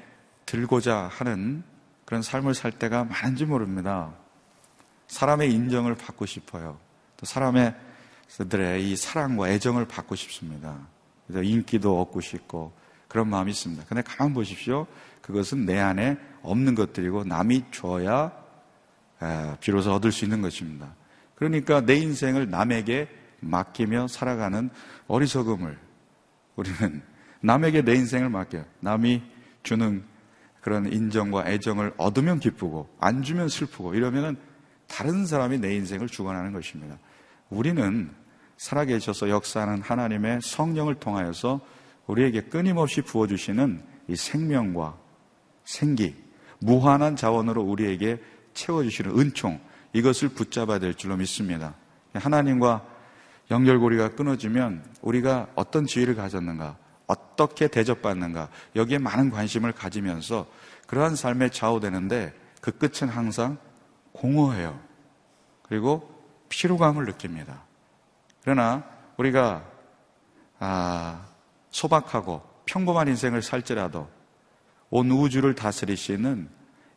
들고자 0.45 1.09
하는 1.11 1.61
그런 2.05 2.21
삶을 2.21 2.53
살 2.53 2.71
때가 2.71 3.03
많은지 3.03 3.43
모릅니다. 3.43 4.13
사람의 5.07 5.51
인정을 5.51 5.95
받고 5.95 6.25
싶어요. 6.25 6.79
또 7.17 7.25
사람의 7.25 7.75
들의 8.47 8.89
이 8.89 8.95
사랑과 8.95 9.49
애정을 9.49 9.89
받고 9.89 10.15
싶습니다. 10.15 10.77
그래서 11.27 11.43
인기도 11.43 11.99
얻고 11.99 12.21
싶고 12.21 12.71
그런 13.09 13.29
마음이 13.29 13.51
있습니다. 13.51 13.83
근데 13.89 14.01
가만 14.03 14.33
보십시오. 14.33 14.87
그것은 15.21 15.65
내 15.65 15.79
안에 15.79 16.17
없는 16.43 16.75
것들이고 16.75 17.25
남이 17.25 17.65
줘야 17.71 18.31
비로소 19.59 19.91
얻을 19.91 20.13
수 20.13 20.23
있는 20.23 20.41
것입니다. 20.41 20.95
그러니까 21.35 21.81
내 21.81 21.95
인생을 21.95 22.49
남에게 22.49 23.09
맡기며 23.43 24.07
살아가는 24.07 24.69
어리석음을 25.07 25.77
우리는 26.55 27.01
남에게 27.41 27.81
내 27.81 27.95
인생을 27.95 28.29
맡겨요. 28.29 28.65
남이 28.79 29.21
주는 29.63 30.03
그런 30.61 30.91
인정과 30.91 31.47
애정을 31.47 31.93
얻으면 31.97 32.39
기쁘고 32.39 32.87
안 32.99 33.21
주면 33.21 33.49
슬프고 33.49 33.95
이러면은 33.95 34.37
다른 34.87 35.25
사람이 35.25 35.59
내 35.59 35.75
인생을 35.75 36.07
주관하는 36.07 36.53
것입니다. 36.53 36.97
우리는 37.49 38.11
살아계셔서 38.57 39.29
역사하는 39.29 39.81
하나님의 39.81 40.39
성령을 40.41 40.95
통하여서 40.95 41.59
우리에게 42.07 42.41
끊임없이 42.41 43.01
부어주시는 43.01 43.83
이 44.07 44.15
생명과 44.15 44.97
생기, 45.65 46.15
무한한 46.59 47.15
자원으로 47.15 47.61
우리에게 47.61 48.21
채워주시는 48.53 49.19
은총, 49.19 49.59
이것을 49.93 50.29
붙잡아야 50.29 50.79
될 50.79 50.93
줄로 50.93 51.17
믿습니다. 51.17 51.75
하나님과 52.13 52.85
연결고리가 53.51 54.09
끊어지면 54.09 54.83
우리가 55.01 55.47
어떤 55.55 55.85
지위를 55.85 56.15
가졌는가, 56.15 56.77
어떻게 57.07 57.67
대접받는가, 57.67 58.49
여기에 58.75 58.99
많은 58.99 59.29
관심을 59.29 59.71
가지면서 59.73 60.47
그러한 60.87 61.15
삶에 61.15 61.49
좌우되는데 61.49 62.33
그 62.61 62.71
끝은 62.71 63.09
항상 63.09 63.57
공허해요. 64.13 64.79
그리고 65.63 66.09
피로감을 66.49 67.05
느낍니다. 67.05 67.63
그러나 68.41 68.83
우리가 69.17 69.65
아, 70.59 71.25
소박하고 71.71 72.41
평범한 72.65 73.07
인생을 73.09 73.41
살지라도 73.41 74.09
온 74.89 75.11
우주를 75.11 75.55
다스리시는 75.55 76.47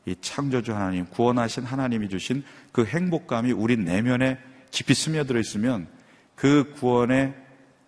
이 0.05 0.15
창조주 0.21 0.75
하나님, 0.75 1.07
구원하신 1.07 1.65
하나님이 1.65 2.09
주신 2.09 2.45
그 2.71 2.85
행복감이 2.85 3.51
우리 3.53 3.77
내면에 3.77 4.39
깊이 4.71 4.95
스며들어 4.95 5.41
있으면 5.41 5.89
그 6.37 6.72
구원의 6.75 7.35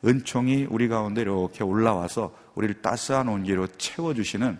은총이 0.05 0.67
우리 0.71 0.89
가운데 0.89 1.21
이렇게 1.21 1.63
올라와서 1.63 2.37
우리를 2.55 2.83
따스한 2.83 3.29
온기로 3.29 3.69
채워주시는 3.79 4.59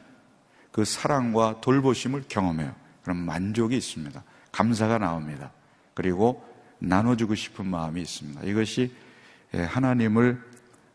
그 0.71 0.85
사랑과 0.85 1.61
돌보심을 1.61 2.25
경험해요. 2.29 2.73
그럼 3.03 3.19
만족이 3.19 3.77
있습니다. 3.77 4.23
감사가 4.53 4.99
나옵니다. 4.99 5.51
그리고 5.95 6.45
나눠주고 6.79 7.35
싶은 7.35 7.67
마음이 7.67 8.01
있습니다. 8.03 8.43
이것이 8.45 8.93
예, 9.55 9.63
하나님을 9.63 10.41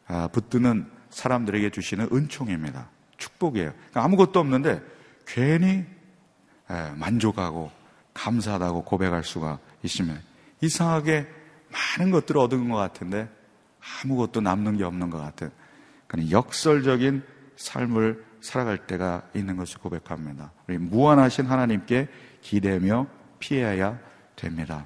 아, 0.07 0.27
붙드는 0.27 0.89
사람들에게 1.09 1.71
주시는 1.71 2.09
은총입니다. 2.11 2.87
축복이에요. 3.17 3.71
그러니까 3.71 4.03
아무것도 4.03 4.39
없는데 4.39 4.81
괜히 5.25 5.85
예, 6.69 6.91
만족하고 6.95 7.71
감사하다고 8.13 8.83
고백할 8.83 9.23
수가 9.23 9.59
있으면 9.81 10.21
이상하게 10.61 11.27
많은 11.73 12.11
것들을 12.11 12.39
얻은 12.39 12.69
것 12.69 12.77
같은데 12.77 13.29
아무것도 14.03 14.41
남는 14.41 14.77
게 14.77 14.83
없는 14.83 15.09
것 15.09 15.17
같은 15.19 15.51
그런 16.07 16.29
역설적인 16.29 17.23
삶을 17.55 18.23
살아갈 18.41 18.85
때가 18.85 19.23
있는 19.33 19.57
것을 19.57 19.79
고백합니다. 19.79 20.51
우리 20.67 20.77
무한하신 20.77 21.45
하나님께 21.45 22.07
기대며 22.41 23.07
피해야 23.39 23.99
됩니다. 24.35 24.85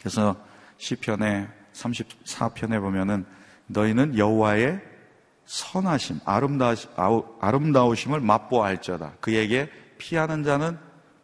그래서 0.00 0.36
시편의 0.78 1.48
34편에 1.72 2.80
보면은 2.80 3.24
너희는 3.66 4.18
여호와의 4.18 4.80
선하심, 5.46 6.20
아름다우심을 7.40 8.20
맛보아할지어다. 8.20 9.14
그에게 9.20 9.70
피하는 9.98 10.44
자는 10.44 10.78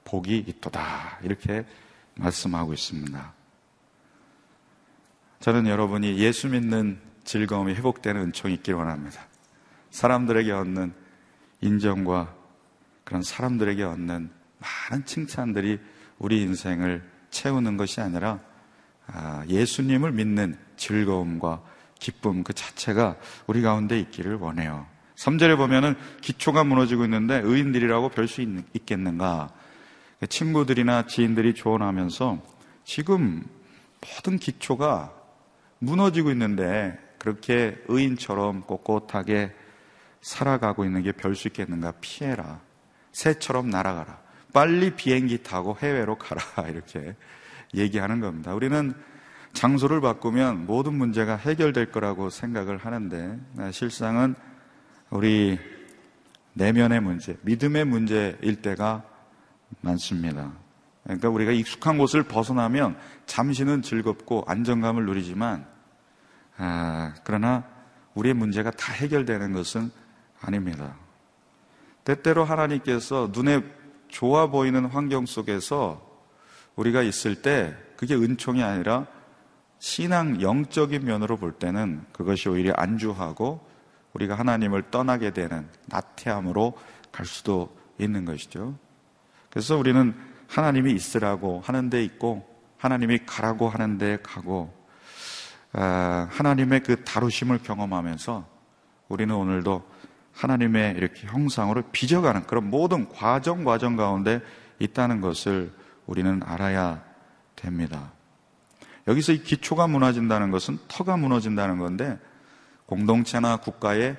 복이 0.05 0.38
있도다. 0.38 1.18
이렇게 1.23 1.64
말씀하고 2.14 2.73
있습니다. 2.73 3.38
저는 5.40 5.66
여러분이 5.66 6.18
예수 6.18 6.48
믿는 6.48 6.98
즐거움이 7.24 7.74
회복되는 7.74 8.20
은총이 8.22 8.55
있길 8.55 8.74
원합니다. 8.74 9.27
사람들에게 9.90 10.51
얻는 10.51 10.92
인정과 11.61 12.35
그런 13.05 13.22
사람들에게 13.22 13.83
얻는 13.83 14.31
많은 14.59 15.05
칭찬들이 15.07 15.79
우리 16.18 16.42
인생을 16.42 17.03
채우는 17.31 17.77
것이 17.77 18.01
아니라 18.01 18.40
아, 19.07 19.44
예수님을 19.48 20.12
믿는 20.12 20.59
즐거움과 20.77 21.62
기쁨 21.98 22.42
그 22.42 22.53
자체가 22.53 23.16
우리 23.46 23.62
가운데 23.62 23.98
있기를 24.01 24.37
원해요. 24.37 24.87
3절에 25.16 25.57
보면은 25.57 25.94
기초가 26.20 26.64
무너지고 26.64 27.05
있는데 27.05 27.40
의인들이라고 27.42 28.11
별 28.11 28.29
수 28.29 28.42
있겠는가? 28.42 29.51
친구들이나 30.29 31.07
지인들이 31.07 31.55
조언하면서 31.55 32.42
지금 32.85 33.44
모든 34.01 34.38
기초가 34.38 35.17
무너지고 35.78 36.30
있는데 36.32 36.98
그렇게 37.18 37.82
의인처럼 37.88 38.62
꼿꼿하게 38.66 39.52
살아가고 40.20 40.84
있는 40.84 41.02
게 41.02 41.12
별 41.12 41.34
수 41.34 41.48
있겠는가? 41.48 41.92
피해라. 42.00 42.60
새처럼 43.12 43.70
날아가라. 43.70 44.18
빨리 44.52 44.94
비행기 44.94 45.42
타고 45.42 45.76
해외로 45.80 46.16
가라. 46.16 46.42
이렇게 46.68 47.14
얘기하는 47.74 48.20
겁니다. 48.20 48.54
우리는 48.54 48.94
장소를 49.52 50.00
바꾸면 50.00 50.66
모든 50.66 50.94
문제가 50.94 51.36
해결될 51.36 51.90
거라고 51.90 52.30
생각을 52.30 52.78
하는데 52.78 53.38
실상은 53.72 54.34
우리 55.10 55.58
내면의 56.54 57.00
문제, 57.00 57.36
믿음의 57.42 57.84
문제일 57.86 58.62
때가 58.62 59.04
많습니다. 59.80 60.52
그러니까 61.09 61.31
우리가 61.31 61.53
익숙한 61.53 61.97
곳을 61.97 62.23
벗어나면 62.23 62.99
잠시는 63.25 63.81
즐겁고 63.81 64.44
안정감을 64.47 65.07
누리지만 65.07 65.66
아, 66.59 67.14
그러나 67.25 67.64
우리의 68.14 68.35
문제가 68.35 68.71
다 68.71 68.92
해결되는 68.92 69.55
것은 69.55 69.90
아닙니다. 70.38 70.97
때때로 72.05 72.44
하나님께서 72.44 73.31
눈에 73.33 73.62
좋아 74.09 74.49
보이는 74.49 74.85
환경 74.85 75.25
속에서 75.25 76.07
우리가 76.77 77.03
있을 77.03 77.40
때 77.40 77.75
그게 77.97 78.14
은총이 78.14 78.62
아니라 78.62 79.07
신앙 79.79 80.42
영적인 80.42 81.05
면으로 81.05 81.38
볼 81.38 81.53
때는 81.53 82.05
그것이 82.12 82.51
오히려 82.51 82.75
안주하고 82.77 83.66
우리가 84.12 84.35
하나님을 84.35 84.90
떠나게 84.90 85.31
되는 85.31 85.68
나태함으로 85.87 86.77
갈 87.12 87.25
수도 87.25 87.75
있는 87.99 88.27
것이죠. 88.27 88.77
그래서 89.49 89.77
우리는 89.79 90.14
하나님이 90.48 90.92
있으라고 90.92 91.62
하는 91.64 91.90
데 91.90 92.02
있고 92.02 92.44
하나님이 92.78 93.20
가라고 93.26 93.68
하는 93.68 93.98
데 93.98 94.18
가고 94.22 94.74
아, 95.72 96.26
하나님의 96.30 96.82
그 96.82 97.04
다루심을 97.04 97.62
경험하면서 97.62 98.46
우리는 99.08 99.34
오늘도 99.34 99.84
하나님의 100.32 100.94
이렇게 100.96 101.26
형상으로 101.26 101.82
빚어가는 101.92 102.46
그런 102.46 102.70
모든 102.70 103.08
과정 103.08 103.64
과정 103.64 103.96
가운데 103.96 104.40
있다는 104.78 105.20
것을 105.20 105.72
우리는 106.06 106.40
알아야 106.44 107.02
됩니다. 107.56 108.12
여기서 109.06 109.32
이 109.32 109.42
기초가 109.42 109.88
무너진다는 109.88 110.50
것은 110.50 110.78
터가 110.88 111.16
무너진다는 111.16 111.78
건데 111.78 112.18
공동체나 112.87 113.56
국가의 113.58 114.16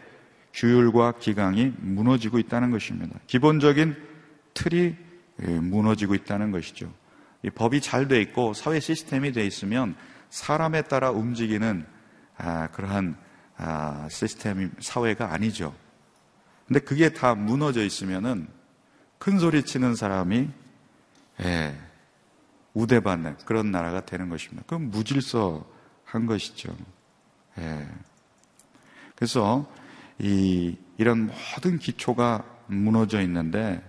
규율과 0.53 1.13
기강이 1.19 1.73
무너지고 1.77 2.37
있다는 2.39 2.71
것입니다. 2.71 3.17
기본적인 3.27 3.95
틀이 4.53 4.77
예, 4.85 5.08
무너지고 5.41 6.15
있다는 6.15 6.51
것이죠. 6.51 6.91
이 7.43 7.49
법이 7.49 7.81
잘 7.81 8.07
돼 8.07 8.21
있고 8.21 8.53
사회 8.53 8.79
시스템이 8.79 9.31
돼 9.31 9.45
있으면 9.45 9.95
사람에 10.29 10.83
따라 10.83 11.11
움직이는 11.11 11.85
아, 12.37 12.67
그러한 12.67 13.17
아, 13.57 14.07
시스템 14.09 14.71
사회가 14.79 15.33
아니죠. 15.33 15.75
근데 16.67 16.79
그게 16.79 17.09
다 17.13 17.35
무너져 17.35 17.83
있으면은 17.83 18.47
큰 19.17 19.39
소리 19.39 19.63
치는 19.63 19.95
사람이 19.95 20.49
예, 21.41 21.75
우대받는 22.73 23.37
그런 23.45 23.71
나라가 23.71 24.05
되는 24.05 24.29
것입니다. 24.29 24.63
그건 24.67 24.89
무질서한 24.91 26.25
것이죠. 26.27 26.75
예. 27.57 27.87
그래서 29.15 29.69
이, 30.19 30.77
이런 30.97 31.31
모든 31.55 31.79
기초가 31.79 32.45
무너져 32.67 33.21
있는데 33.21 33.81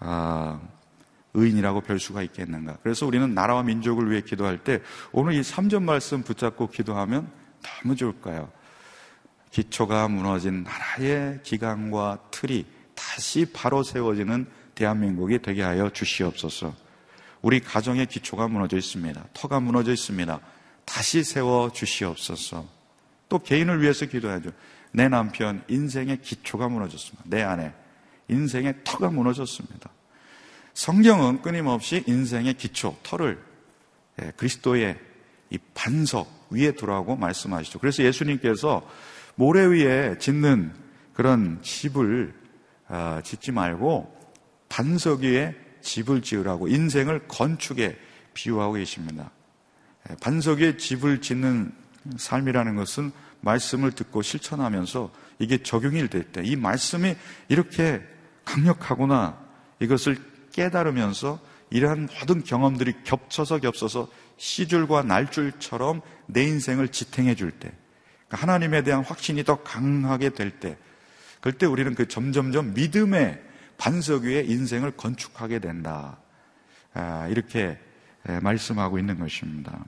아, 0.00 0.60
의인이라고 1.34 1.82
별 1.82 2.00
수가 2.00 2.22
있겠는가. 2.22 2.78
그래서 2.82 3.06
우리는 3.06 3.32
나라와 3.34 3.62
민족을 3.62 4.10
위해 4.10 4.20
기도할 4.20 4.58
때 4.58 4.80
오늘 5.12 5.34
이 5.34 5.40
3전 5.40 5.82
말씀 5.82 6.22
붙잡고 6.22 6.68
기도하면 6.68 7.30
너무 7.62 7.94
좋을까요? 7.94 8.50
기초가 9.50 10.08
무너진 10.08 10.64
나라의 10.64 11.40
기강과 11.42 12.18
틀이 12.30 12.66
다시 12.94 13.46
바로 13.52 13.82
세워지는 13.82 14.46
대한민국이 14.74 15.40
되게 15.40 15.62
하여 15.62 15.90
주시옵소서. 15.90 16.74
우리 17.42 17.60
가정의 17.60 18.06
기초가 18.06 18.48
무너져 18.48 18.76
있습니다. 18.76 19.24
터가 19.32 19.60
무너져 19.60 19.92
있습니다. 19.92 20.40
다시 20.84 21.24
세워 21.24 21.70
주시옵소서. 21.72 22.66
또 23.28 23.38
개인을 23.38 23.80
위해서 23.80 24.06
기도해야죠. 24.06 24.50
내 24.92 25.08
남편 25.08 25.62
인생의 25.68 26.20
기초가 26.20 26.68
무너졌습니다. 26.68 27.24
내 27.28 27.42
아내 27.42 27.72
인생의 28.30 28.74
터가 28.84 29.10
무너졌습니다. 29.10 29.90
성경은 30.74 31.42
끊임없이 31.42 32.04
인생의 32.06 32.54
기초, 32.54 32.96
터를 33.02 33.42
예, 34.22 34.32
그리스도의 34.36 34.98
이 35.50 35.58
반석 35.74 36.28
위에 36.50 36.72
두라고 36.72 37.16
말씀하시죠. 37.16 37.78
그래서 37.80 38.02
예수님께서 38.04 38.88
모래 39.34 39.64
위에 39.66 40.18
짓는 40.18 40.72
그런 41.14 41.60
집을 41.62 42.34
아, 42.88 43.20
짓지 43.24 43.52
말고 43.52 44.16
반석 44.68 45.20
위에 45.20 45.54
집을 45.82 46.22
지으라고 46.22 46.68
인생을 46.68 47.26
건축에 47.28 47.96
비유하고 48.34 48.74
계십니다. 48.74 49.30
예, 50.08 50.16
반석 50.16 50.60
위에 50.60 50.76
집을 50.76 51.20
짓는 51.20 51.72
삶이라는 52.16 52.76
것은 52.76 53.12
말씀을 53.42 53.92
듣고 53.92 54.22
실천하면서 54.22 55.10
이게 55.38 55.62
적용이 55.62 56.08
될 56.08 56.30
때 56.32 56.42
이 56.44 56.56
말씀이 56.56 57.14
이렇게 57.48 58.02
강력하구나 58.50 59.38
이것을 59.80 60.18
깨달으면서 60.52 61.38
이러한 61.70 62.08
모든 62.18 62.42
경험들이 62.42 63.04
겹쳐서 63.04 63.58
겹쳐서 63.58 64.08
시줄과 64.36 65.02
날줄처럼 65.02 66.00
내 66.26 66.42
인생을 66.44 66.88
지탱해 66.88 67.36
줄 67.36 67.52
때, 67.52 67.72
그러니까 68.26 68.36
하나님에 68.42 68.82
대한 68.82 69.04
확신이 69.04 69.44
더 69.44 69.62
강하게 69.62 70.30
될 70.30 70.58
때, 70.58 70.76
그럴 71.40 71.56
때 71.56 71.66
우리는 71.66 71.94
그 71.94 72.08
점점점 72.08 72.74
믿음의 72.74 73.40
반석 73.78 74.24
위에 74.24 74.42
인생을 74.42 74.92
건축하게 74.92 75.60
된다. 75.60 76.18
아, 76.92 77.28
이렇게 77.28 77.78
말씀하고 78.42 78.98
있는 78.98 79.18
것입니다. 79.18 79.84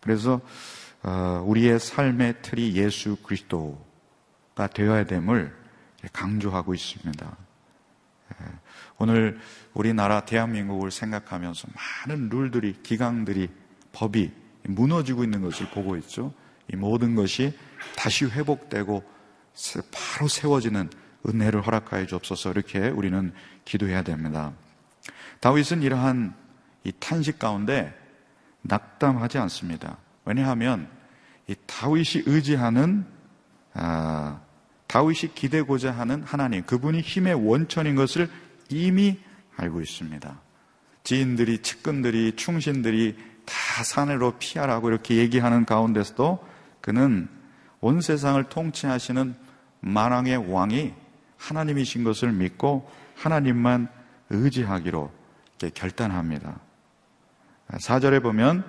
그래서 0.00 0.40
어, 1.02 1.42
우리의 1.46 1.80
삶의 1.80 2.42
틀이 2.42 2.76
예수 2.76 3.16
그리스도가 3.16 4.66
되어야 4.72 5.04
됨을 5.04 5.59
강조하고 6.12 6.74
있습니다. 6.74 7.36
오늘 8.98 9.40
우리나라 9.74 10.24
대한민국을 10.24 10.90
생각하면서 10.90 11.68
많은 12.06 12.28
룰들이, 12.28 12.82
기강들이, 12.82 13.48
법이 13.92 14.30
무너지고 14.64 15.24
있는 15.24 15.42
것을 15.42 15.70
보고 15.70 15.96
있죠. 15.96 16.32
이 16.72 16.76
모든 16.76 17.14
것이 17.14 17.56
다시 17.96 18.26
회복되고 18.26 19.02
바로 19.90 20.28
세워지는 20.28 20.90
은혜를 21.26 21.66
허락하여 21.66 22.06
주옵소서 22.06 22.52
이렇게 22.52 22.88
우리는 22.88 23.32
기도해야 23.64 24.02
됩니다. 24.02 24.52
다윗은 25.40 25.82
이러한 25.82 26.34
이 26.84 26.92
탄식 26.98 27.38
가운데 27.38 27.94
낙담하지 28.62 29.38
않습니다. 29.38 29.96
왜냐하면 30.24 30.88
이 31.46 31.54
다윗이 31.66 32.24
의지하는 32.26 33.06
아, 33.74 34.40
다윗이 34.90 35.34
기대고자 35.36 35.92
하는 35.92 36.24
하나님, 36.24 36.64
그분이 36.64 37.00
힘의 37.00 37.34
원천인 37.34 37.94
것을 37.94 38.28
이미 38.70 39.20
알고 39.56 39.80
있습니다. 39.80 40.40
지인들이, 41.04 41.62
측근들이, 41.62 42.34
충신들이 42.34 43.16
다 43.46 43.84
산으로 43.84 44.34
피하라고 44.40 44.88
이렇게 44.88 45.14
얘기하는 45.14 45.64
가운데서도 45.64 46.44
그는 46.80 47.28
온 47.80 48.00
세상을 48.00 48.42
통치하시는 48.42 49.36
만왕의 49.78 50.50
왕이 50.52 50.92
하나님이신 51.36 52.02
것을 52.02 52.32
믿고 52.32 52.90
하나님만 53.14 53.86
의지하기로 54.30 55.12
결단합니다. 55.72 56.58
4절에 57.68 58.20
보면 58.24 58.64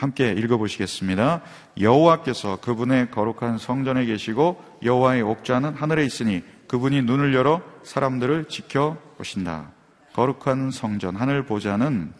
함께 0.00 0.32
읽어보시겠습니다. 0.32 1.42
여호와께서 1.78 2.56
그분의 2.62 3.10
거룩한 3.10 3.58
성전에 3.58 4.06
계시고 4.06 4.58
여호와의 4.82 5.20
옥좌는 5.20 5.74
하늘에 5.74 6.06
있으니 6.06 6.42
그분이 6.68 7.02
눈을 7.02 7.34
열어 7.34 7.60
사람들을 7.82 8.46
지켜 8.48 8.96
보신다. 9.18 9.72
거룩한 10.14 10.70
성전 10.70 11.16
하늘 11.16 11.44
보좌는 11.44 12.14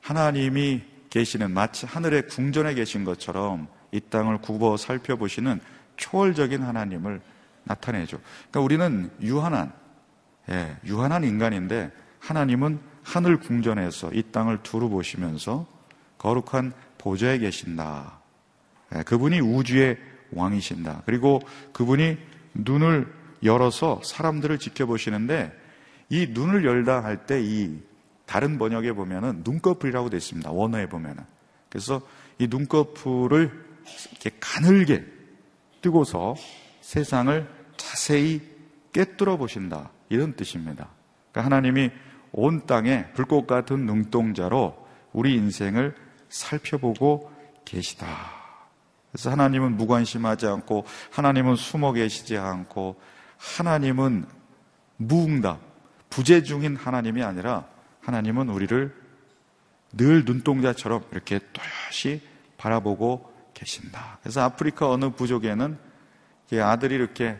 하나님이 0.00 0.82
계시는 1.08 1.52
마치 1.52 1.86
하늘의 1.86 2.26
궁전에 2.26 2.74
계신 2.74 3.04
것처럼 3.04 3.68
이 3.92 4.00
땅을 4.00 4.38
굽어 4.38 4.76
살펴보시는 4.76 5.60
초월적인 5.96 6.62
하나님을 6.62 7.20
나타내죠. 7.62 8.18
그러니까 8.50 8.60
우리는 8.60 9.10
유한한 9.20 9.72
예, 10.50 10.76
유한한 10.84 11.22
인간인데 11.22 11.92
하나님은 12.18 12.80
하늘 13.04 13.38
궁전에서 13.38 14.10
이 14.14 14.24
땅을 14.32 14.64
두루 14.64 14.88
보시면서 14.88 15.64
거룩한 16.18 16.72
보좌에 16.98 17.38
계신다. 17.38 18.20
예, 18.94 19.02
그분이 19.02 19.40
우주의 19.40 19.96
왕이신다. 20.32 21.02
그리고 21.06 21.40
그분이 21.72 22.16
눈을 22.54 23.12
열어서 23.42 24.00
사람들을 24.04 24.58
지켜보시는데 24.58 25.52
이 26.10 26.26
눈을 26.30 26.64
열다 26.64 27.04
할 27.04 27.26
때 27.26 27.40
이 27.40 27.78
다른 28.26 28.58
번역에 28.58 28.92
보면은 28.92 29.42
눈꺼풀이라고 29.44 30.10
되어 30.10 30.18
있습니다. 30.18 30.50
원어에 30.50 30.86
보면은. 30.86 31.24
그래서 31.70 32.02
이 32.38 32.46
눈꺼풀을 32.48 33.50
이렇게 34.10 34.30
가늘게 34.38 35.04
뜨고서 35.80 36.34
세상을 36.82 37.48
자세히 37.78 38.42
꿰뚫어 38.92 39.38
보신다. 39.38 39.90
이런 40.10 40.34
뜻입니다. 40.34 40.88
그러니까 41.32 41.44
하나님이 41.46 41.90
온 42.32 42.66
땅에 42.66 43.06
불꽃 43.14 43.46
같은 43.46 43.86
눈동자로 43.86 44.76
우리 45.12 45.34
인생을 45.34 45.94
살펴보고 46.28 47.32
계시다. 47.64 48.06
그래서 49.10 49.30
하나님은 49.30 49.76
무관심하지 49.76 50.46
않고 50.46 50.84
하나님은 51.10 51.56
숨어 51.56 51.92
계시지 51.92 52.36
않고 52.36 53.00
하나님은 53.36 54.26
무응답, 54.96 55.60
부재 56.10 56.42
중인 56.42 56.76
하나님이 56.76 57.22
아니라 57.22 57.66
하나님은 58.00 58.48
우리를 58.48 58.94
늘 59.92 60.24
눈동자처럼 60.24 61.04
이렇게 61.12 61.40
또렷이 61.52 62.22
바라보고 62.56 63.32
계신다. 63.54 64.18
그래서 64.22 64.42
아프리카 64.42 64.90
어느 64.90 65.10
부족에는 65.10 65.78
아들이 66.60 66.94
이렇게 66.94 67.38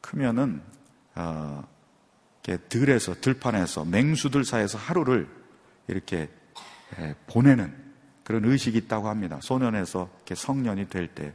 크면은 0.00 0.62
어, 1.14 1.66
들에서 2.68 3.14
들판에서 3.20 3.84
맹수들 3.84 4.44
사이에서 4.44 4.78
하루를 4.78 5.28
이렇게 5.86 6.30
보내는 7.26 7.87
그런 8.28 8.44
의식이 8.44 8.76
있다고 8.76 9.08
합니다. 9.08 9.38
소년에서 9.40 10.10
이렇게 10.16 10.34
성년이 10.34 10.90
될 10.90 11.08
때. 11.08 11.32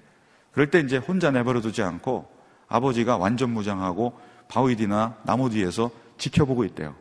그럴 0.51 0.69
때 0.69 0.79
이제 0.79 0.97
혼자 0.97 1.31
내버려 1.31 1.59
두지 1.59 1.81
않고 1.81 2.31
아버지가 2.67 3.17
완전 3.17 3.49
무장하고 3.49 4.15
바위 4.47 4.75
뒤나 4.75 5.17
나무 5.23 5.49
뒤에서 5.49 5.89
지켜보고 6.19 6.63
있대요. 6.65 6.95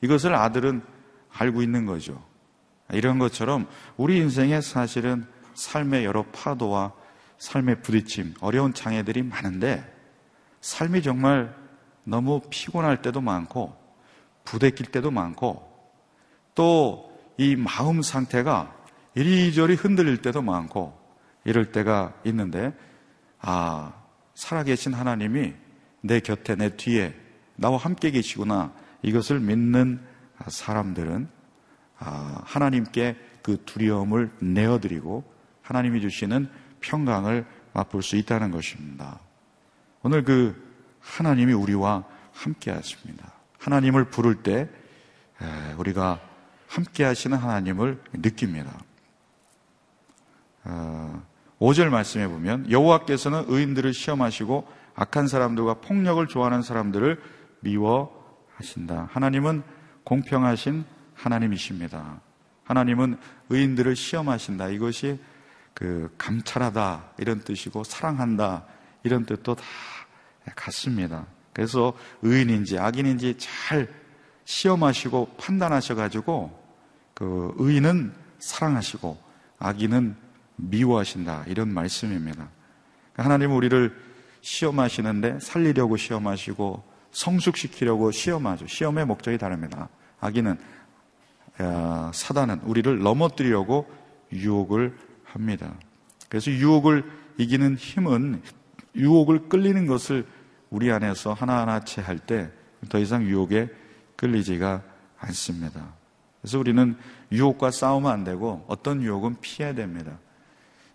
이것을 0.00 0.34
아들은 0.34 0.82
알고 1.30 1.60
있는 1.60 1.86
거죠. 1.86 2.22
이런 2.92 3.18
것처럼 3.18 3.66
우리 3.96 4.18
인생에 4.18 4.60
사실은 4.60 5.26
삶의 5.54 6.04
여러 6.04 6.22
파도와 6.22 6.92
삶의 7.38 7.82
부딪힘, 7.82 8.34
어려운 8.40 8.72
장애들이 8.72 9.24
많은데 9.24 9.84
삶이 10.60 11.02
정말 11.02 11.52
너무 12.04 12.40
피곤할 12.48 13.02
때도 13.02 13.20
많고 13.20 13.76
부대낄 14.44 14.86
때도 14.86 15.10
많고 15.10 15.68
또 16.54 17.12
이 17.38 17.56
마음 17.56 18.02
상태가 18.02 18.72
이리저리 19.14 19.74
흔들릴 19.74 20.22
때도 20.22 20.42
많고 20.42 20.98
이럴 21.44 21.72
때가 21.72 22.14
있는데 22.24 22.72
아 23.40 23.92
살아계신 24.34 24.94
하나님이 24.94 25.54
내 26.00 26.20
곁에 26.20 26.56
내 26.56 26.76
뒤에 26.76 27.14
나와 27.56 27.76
함께 27.76 28.10
계시구나 28.10 28.72
이것을 29.02 29.40
믿는 29.40 30.00
사람들은 30.46 31.28
아, 31.98 32.42
하나님께 32.44 33.16
그 33.42 33.62
두려움을 33.64 34.30
내어드리고 34.40 35.24
하나님이 35.62 36.00
주시는 36.00 36.48
평강을 36.80 37.46
맛볼 37.72 38.02
수 38.02 38.16
있다는 38.16 38.50
것입니다. 38.50 39.20
오늘 40.02 40.24
그 40.24 40.60
하나님이 41.00 41.52
우리와 41.52 42.04
함께 42.32 42.70
하십니다. 42.70 43.32
하나님을 43.58 44.06
부를 44.06 44.42
때 44.42 44.68
우리가 45.78 46.20
함께 46.66 47.04
하시는 47.04 47.36
하나님을 47.36 48.02
느낍니다. 48.14 48.72
5절 50.64 51.86
어, 51.86 51.90
말씀해 51.90 52.28
보면 52.28 52.70
여호와께서는 52.70 53.44
의인들을 53.48 53.92
시험하시고 53.92 54.66
악한 54.94 55.28
사람들과 55.28 55.74
폭력을 55.74 56.24
좋아하는 56.26 56.62
사람들을 56.62 57.20
미워하신다. 57.60 59.08
하나님은 59.12 59.62
공평하신 60.04 60.84
하나님이십니다. 61.14 62.20
하나님은 62.64 63.18
의인들을 63.48 63.96
시험하신다. 63.96 64.68
이것이 64.68 65.18
그 65.74 66.12
감찰하다 66.18 67.12
이런 67.18 67.40
뜻이고 67.40 67.84
사랑한다 67.84 68.64
이런 69.02 69.24
뜻도 69.24 69.54
다 69.54 69.64
같습니다. 70.54 71.26
그래서 71.52 71.92
의인인지 72.22 72.78
악인인지 72.78 73.36
잘 73.38 73.88
시험하시고 74.44 75.36
판단하셔 75.38 75.94
가지고 75.94 76.58
그 77.14 77.54
의인은 77.58 78.12
사랑하시고 78.38 79.18
악인은 79.58 80.16
미워하신다 80.56 81.44
이런 81.46 81.72
말씀입니다. 81.72 82.48
그러니까 83.12 83.24
하나님은 83.24 83.56
우리를 83.56 83.94
시험하시는데 84.40 85.40
살리려고 85.40 85.96
시험하시고 85.96 86.82
성숙시키려고 87.10 88.10
시험하죠. 88.10 88.66
시험의 88.66 89.06
목적이 89.06 89.38
다릅니다. 89.38 89.88
악인은 90.20 90.58
사단은 92.12 92.60
우리를 92.60 92.98
넘어뜨리려고 92.98 93.90
유혹을 94.32 94.96
합니다. 95.24 95.74
그래서 96.28 96.50
유혹을 96.50 97.04
이기는 97.38 97.76
힘은 97.76 98.42
유혹을 98.94 99.48
끌리는 99.48 99.86
것을 99.86 100.26
우리 100.70 100.90
안에서 100.90 101.32
하나하나 101.32 101.80
채할 101.80 102.18
때 102.18 102.50
더 102.88 102.98
이상 102.98 103.24
유혹에 103.24 103.68
끌리지가 104.16 104.82
않습니다. 105.18 105.94
그래서 106.40 106.58
우리는 106.58 106.96
유혹과 107.30 107.70
싸우면 107.70 108.10
안 108.10 108.24
되고 108.24 108.64
어떤 108.68 109.02
유혹은 109.02 109.36
피해야 109.40 109.74
됩니다. 109.74 110.18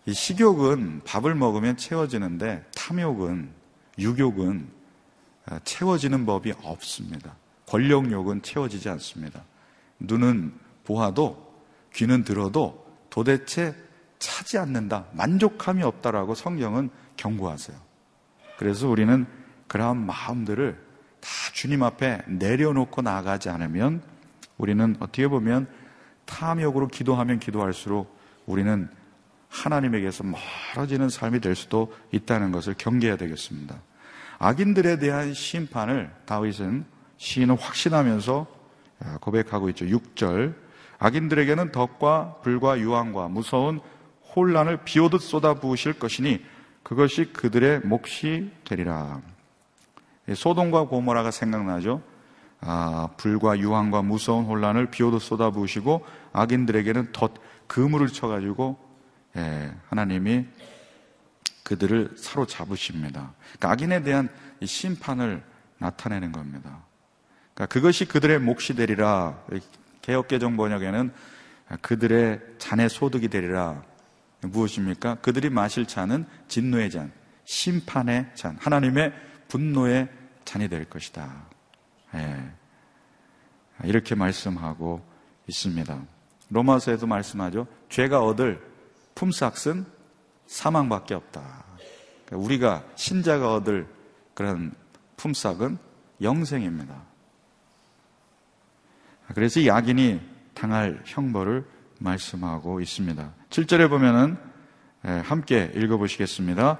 이 0.08 0.13
식욕은 0.13 1.02
밥을 1.04 1.36
먹으면 1.36 1.76
채워지는데 1.76 2.65
탐욕은 2.74 3.50
유욕은 4.00 4.70
아, 5.46 5.60
채워지는 5.65 6.26
법이 6.26 6.54
없습니다. 6.63 7.36
권력욕은 7.65 8.41
채워지지 8.41 8.88
않습니다. 8.88 9.43
눈은 10.00 10.54
보아도 10.86 11.54
귀는 11.93 12.24
들어도 12.24 12.88
도대체 13.10 13.76
차지 14.17 14.58
않는다. 14.58 15.08
만족함이 15.12 15.84
없다라고 15.84 16.36
성경은 16.36 16.89
경고하세요. 17.17 17.78
그래서 18.58 18.88
우리는 18.88 19.26
그러한 19.67 20.06
마음들을 20.06 20.82
다 21.20 21.30
주님 21.52 21.84
앞에 21.84 22.22
내려놓고 22.28 23.02
나가지 23.02 23.50
않으면 23.50 24.02
우리는 24.58 24.96
어떻게 25.02 25.28
보면 25.28 25.67
탐욕으로 26.26 26.88
기도하면 26.88 27.39
기도할수록 27.39 28.17
우리는 28.46 28.89
하나님에게서 29.49 30.23
멀어지는 30.75 31.10
삶이 31.10 31.39
될 31.39 31.55
수도 31.55 31.93
있다는 32.12 32.51
것을 32.51 32.75
경계해야 32.77 33.17
되겠습니다. 33.17 33.75
악인들에 34.39 34.99
대한 34.99 35.33
심판을 35.33 36.12
다윗은 36.25 36.86
시인은 37.17 37.57
확신하면서 37.57 38.45
고백하고 39.21 39.69
있죠. 39.69 39.86
6절. 39.86 40.55
악인들에게는 40.99 41.71
덕과 41.71 42.38
불과 42.41 42.79
유황과 42.79 43.29
무서운 43.29 43.79
혼란을 44.36 44.83
비오듯 44.83 45.21
쏟아 45.21 45.55
부으실 45.55 45.99
것이니 45.99 46.43
그것이 46.83 47.33
그들의 47.33 47.81
몫이 47.81 48.51
되리라. 48.65 49.21
소돔과 50.33 50.86
고모라가 50.86 51.31
생각나죠. 51.31 52.01
아, 52.60 53.10
불과 53.17 53.57
유황과 53.57 54.01
무서운 54.01 54.45
혼란을 54.45 54.89
비오듯 54.89 55.21
쏟아 55.21 55.51
부으시고 55.51 56.05
악인들에게는 56.33 57.12
덧 57.12 57.33
그물을 57.67 58.07
쳐가지고 58.07 58.77
예, 58.77 58.87
하나님이 59.89 60.45
그들을 61.63 62.15
사로잡으십니다. 62.17 63.34
그러니까 63.58 63.71
악인에 63.71 64.04
대한 64.04 64.30
심판을 64.63 65.43
나타내는 65.80 66.32
겁니다. 66.32 66.84
그러니까 67.54 67.65
그것이 67.73 68.06
그들의 68.06 68.39
몫이 68.39 68.76
되리라. 68.76 69.38
개혁개정 70.02 70.56
번역에는 70.56 71.12
그들의 71.82 72.39
잔의 72.58 72.89
소득이 72.89 73.28
되리라. 73.28 73.84
무엇입니까? 74.41 75.15
그들이 75.15 75.50
마실 75.50 75.86
잔은 75.86 76.26
진노의 76.47 76.91
잔, 76.91 77.12
심판의 77.45 78.32
잔, 78.36 78.56
하나님의 78.60 79.13
분노의 79.47 80.08
잔이 80.45 80.69
될 80.69 80.86
것이다. 80.86 81.45
예. 82.15 82.52
이렇게 83.84 84.15
말씀하고 84.15 85.06
있습니다. 85.47 86.02
로마서에도 86.50 87.08
말씀하죠. 87.08 87.67
죄가 87.89 88.21
얻을 88.23 88.62
품삯은 89.17 89.86
사망밖에 90.45 91.15
없다. 91.15 91.65
그러니까 92.25 92.45
우리가 92.45 92.84
신자가 92.95 93.56
얻을 93.56 93.88
그런 94.36 94.71
품삯은 95.17 95.80
영생입니다. 96.21 97.01
그래서 99.34 99.60
이 99.60 99.69
악인이 99.71 100.21
당할 100.53 101.01
형벌을 101.06 101.65
말씀하고 101.99 102.80
있습니다. 102.80 103.34
7절에 103.49 103.89
보면은 103.89 104.38
예, 105.06 105.12
함께 105.12 105.71
읽어보시겠습니다. 105.75 106.77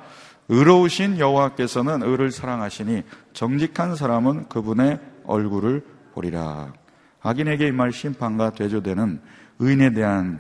의로우신 0.50 1.17
여호와께서는 1.17 2.04
의를 2.04 2.32
사랑하시니 2.32 3.04
정직한 3.34 3.95
사람은 3.95 4.47
그분의 4.47 5.00
얼굴을 5.26 5.86
보리라. 6.13 6.73
악인에게 7.21 7.67
임할 7.67 7.91
심판과 7.91 8.52
대조되는 8.52 9.21
의인에 9.60 9.91
대한 9.91 10.39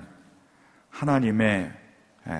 하나님의 0.89 1.71
예, 1.73 1.86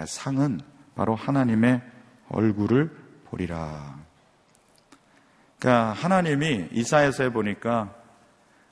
상은 0.08 0.60
바로 0.96 1.16
하나님의 1.16 1.82
얼굴을 2.30 2.90
보리라. 3.26 3.98
그러니까 5.60 5.94
하나님이 5.94 6.70
이사에서 6.72 7.30
보니까 7.32 7.94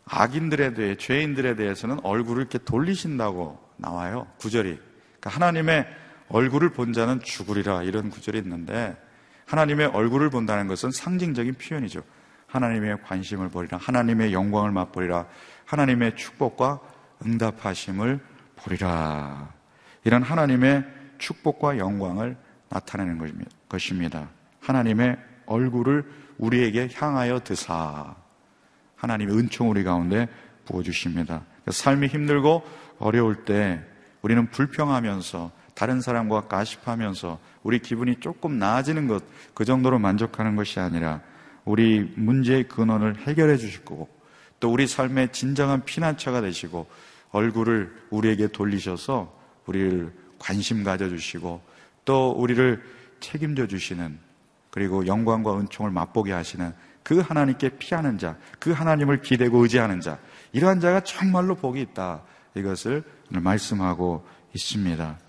악인들에 0.06 0.74
대해 0.74 0.96
죄인들에 0.96 1.56
대해서는 1.56 2.00
얼굴을 2.04 2.42
이렇게 2.42 2.60
돌리신다고 2.60 3.60
나와요. 3.78 4.28
구절이. 4.38 4.80
그러니까 5.20 5.30
하나님의 5.30 5.88
얼굴을 6.30 6.72
본 6.72 6.94
자는 6.94 7.22
죽으리라 7.22 7.84
이런 7.84 8.10
구절이 8.10 8.38
있는데 8.40 8.96
하나님의 9.46 9.88
얼굴을 9.88 10.30
본다는 10.30 10.68
것은 10.68 10.92
상징적인 10.92 11.56
표현이죠. 11.56 12.02
하나님의 12.48 13.02
관심을 13.04 13.50
보리라. 13.50 13.78
하나님의 13.78 14.34
영광을 14.34 14.72
맛보리라. 14.72 15.26
하나님의 15.66 16.16
축복과 16.16 16.80
응답하심을 17.26 18.20
보리라. 18.56 19.50
이런 20.04 20.24
하나님의 20.24 20.86
축복과 21.18 21.78
영광을 21.78 22.38
나타내는 22.70 23.20
것입니다. 23.70 24.30
하나님의 24.60 25.18
얼굴을 25.46 26.04
우리에게 26.38 26.90
향하여 26.94 27.40
드사 27.40 28.16
하나님의 28.96 29.38
은총 29.38 29.70
우리 29.70 29.84
가운데 29.84 30.28
부어주십니다. 30.66 31.44
삶이 31.68 32.08
힘들고 32.08 32.64
어려울 33.00 33.46
때 33.46 33.82
우리는 34.22 34.50
불평하면서 34.50 35.52
다른 35.76 36.02
사람과 36.02 36.48
가십하면서 36.48 37.40
우리 37.64 37.80
기분이 37.80 38.16
조금 38.20 38.58
나아지는 38.58 39.08
것, 39.08 39.24
그 39.54 39.66
정도로 39.66 40.00
만족하는 40.00 40.56
것이 40.56 40.80
아니라 40.80 41.22
우리 41.66 42.12
문제의 42.16 42.68
근원을 42.68 43.18
해결해 43.28 43.58
주실 43.58 43.84
거고 43.84 44.10
또 44.60 44.72
우리 44.72 44.88
삶의 44.88 45.32
진정한 45.32 45.84
피난처가 45.84 46.42
되시고 46.42 46.88
얼굴을 47.32 47.94
우리에게 48.10 48.48
돌리셔서 48.48 49.38
우리를 49.66 50.14
관심 50.40 50.84
가져주시고 50.84 51.62
또 52.06 52.32
우리를 52.32 52.82
책임져 53.20 53.68
주시는 53.68 54.18
그리고 54.70 55.08
영광과 55.08 55.58
은총을 55.60 55.92
맛보게 55.92 56.32
하시는 56.32 56.74
그 57.04 57.20
하나님께 57.20 57.78
피하는 57.78 58.18
자, 58.18 58.36
그 58.60 58.72
하나님을 58.72 59.22
기대고 59.22 59.60
의지하는 59.60 60.02
자, 60.02 60.18
이러한 60.54 60.80
자가 60.80 61.02
정말로 61.02 61.56
복이 61.56 61.80
있다. 61.80 62.24
이것을 62.56 63.04
오늘 63.30 63.42
말씀하고 63.42 64.26
있습니다. 64.54 65.20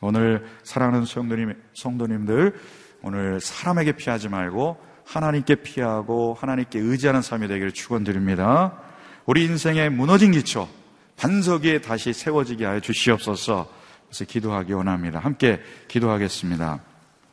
오늘 0.00 0.46
사랑하는 0.62 1.06
성도님, 1.06 1.54
성도님들, 1.74 2.54
오늘 3.02 3.40
사람에게 3.40 3.92
피하지 3.92 4.28
말고 4.28 4.78
하나님께 5.04 5.56
피하고 5.56 6.36
하나님께 6.38 6.78
의지하는 6.78 7.20
삶이 7.20 7.48
되기를 7.48 7.72
축원드립니다. 7.72 8.78
우리 9.26 9.44
인생의 9.44 9.90
무너진 9.90 10.32
기초, 10.32 10.68
반석 11.16 11.64
위에 11.64 11.80
다시 11.80 12.12
세워지게 12.12 12.64
하여 12.64 12.80
주시옵소서. 12.80 13.83
그래서 14.14 14.26
기도하기 14.26 14.72
원합니다. 14.74 15.18
함께 15.18 15.60
기도하겠습니다. 15.88 16.78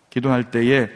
기도할 0.10 0.50
때에 0.50 0.90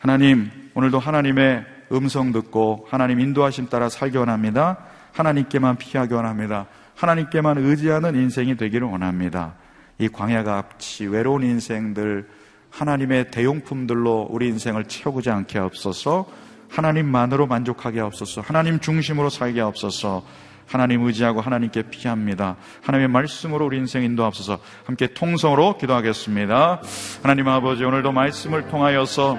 하나님, 0.00 0.50
오늘도 0.74 0.98
하나님의 0.98 1.64
음성 1.92 2.32
듣고 2.32 2.88
하나님 2.90 3.20
인도하심 3.20 3.68
따라 3.68 3.88
살기 3.88 4.16
원합니다. 4.16 4.78
하나님께만 5.12 5.76
피하기 5.76 6.12
원합니다. 6.12 6.66
하나님께만 6.96 7.58
의지하는 7.58 8.16
인생이 8.16 8.56
되기를 8.56 8.88
원합니다. 8.88 9.54
이 10.00 10.08
앞치 10.12 11.06
외로운 11.06 11.44
인생들 11.44 12.28
하나님의 12.70 13.30
대용품들로 13.30 14.26
우리 14.28 14.48
인생을 14.48 14.86
채우지 14.86 15.30
않게 15.30 15.60
없어서 15.60 16.28
하나님만으로 16.68 17.46
만족하게 17.46 18.00
없어서 18.00 18.40
하나님 18.40 18.80
중심으로 18.80 19.30
살게 19.30 19.60
없어서 19.60 20.26
하나님 20.66 21.04
의지하고 21.04 21.40
하나님께 21.40 21.82
피합니다. 21.90 22.56
하나님의 22.82 23.08
말씀으로 23.08 23.66
우리 23.66 23.78
인생 23.78 24.02
인도하옵소서 24.02 24.58
함께 24.84 25.08
통성으로 25.08 25.76
기도하겠습니다. 25.78 26.80
하나님 27.22 27.48
아버지 27.48 27.84
오늘도 27.84 28.12
말씀을 28.12 28.68
통하여서 28.68 29.38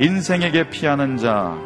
인생에게 0.00 0.70
피하는 0.70 1.16
자 1.16 1.56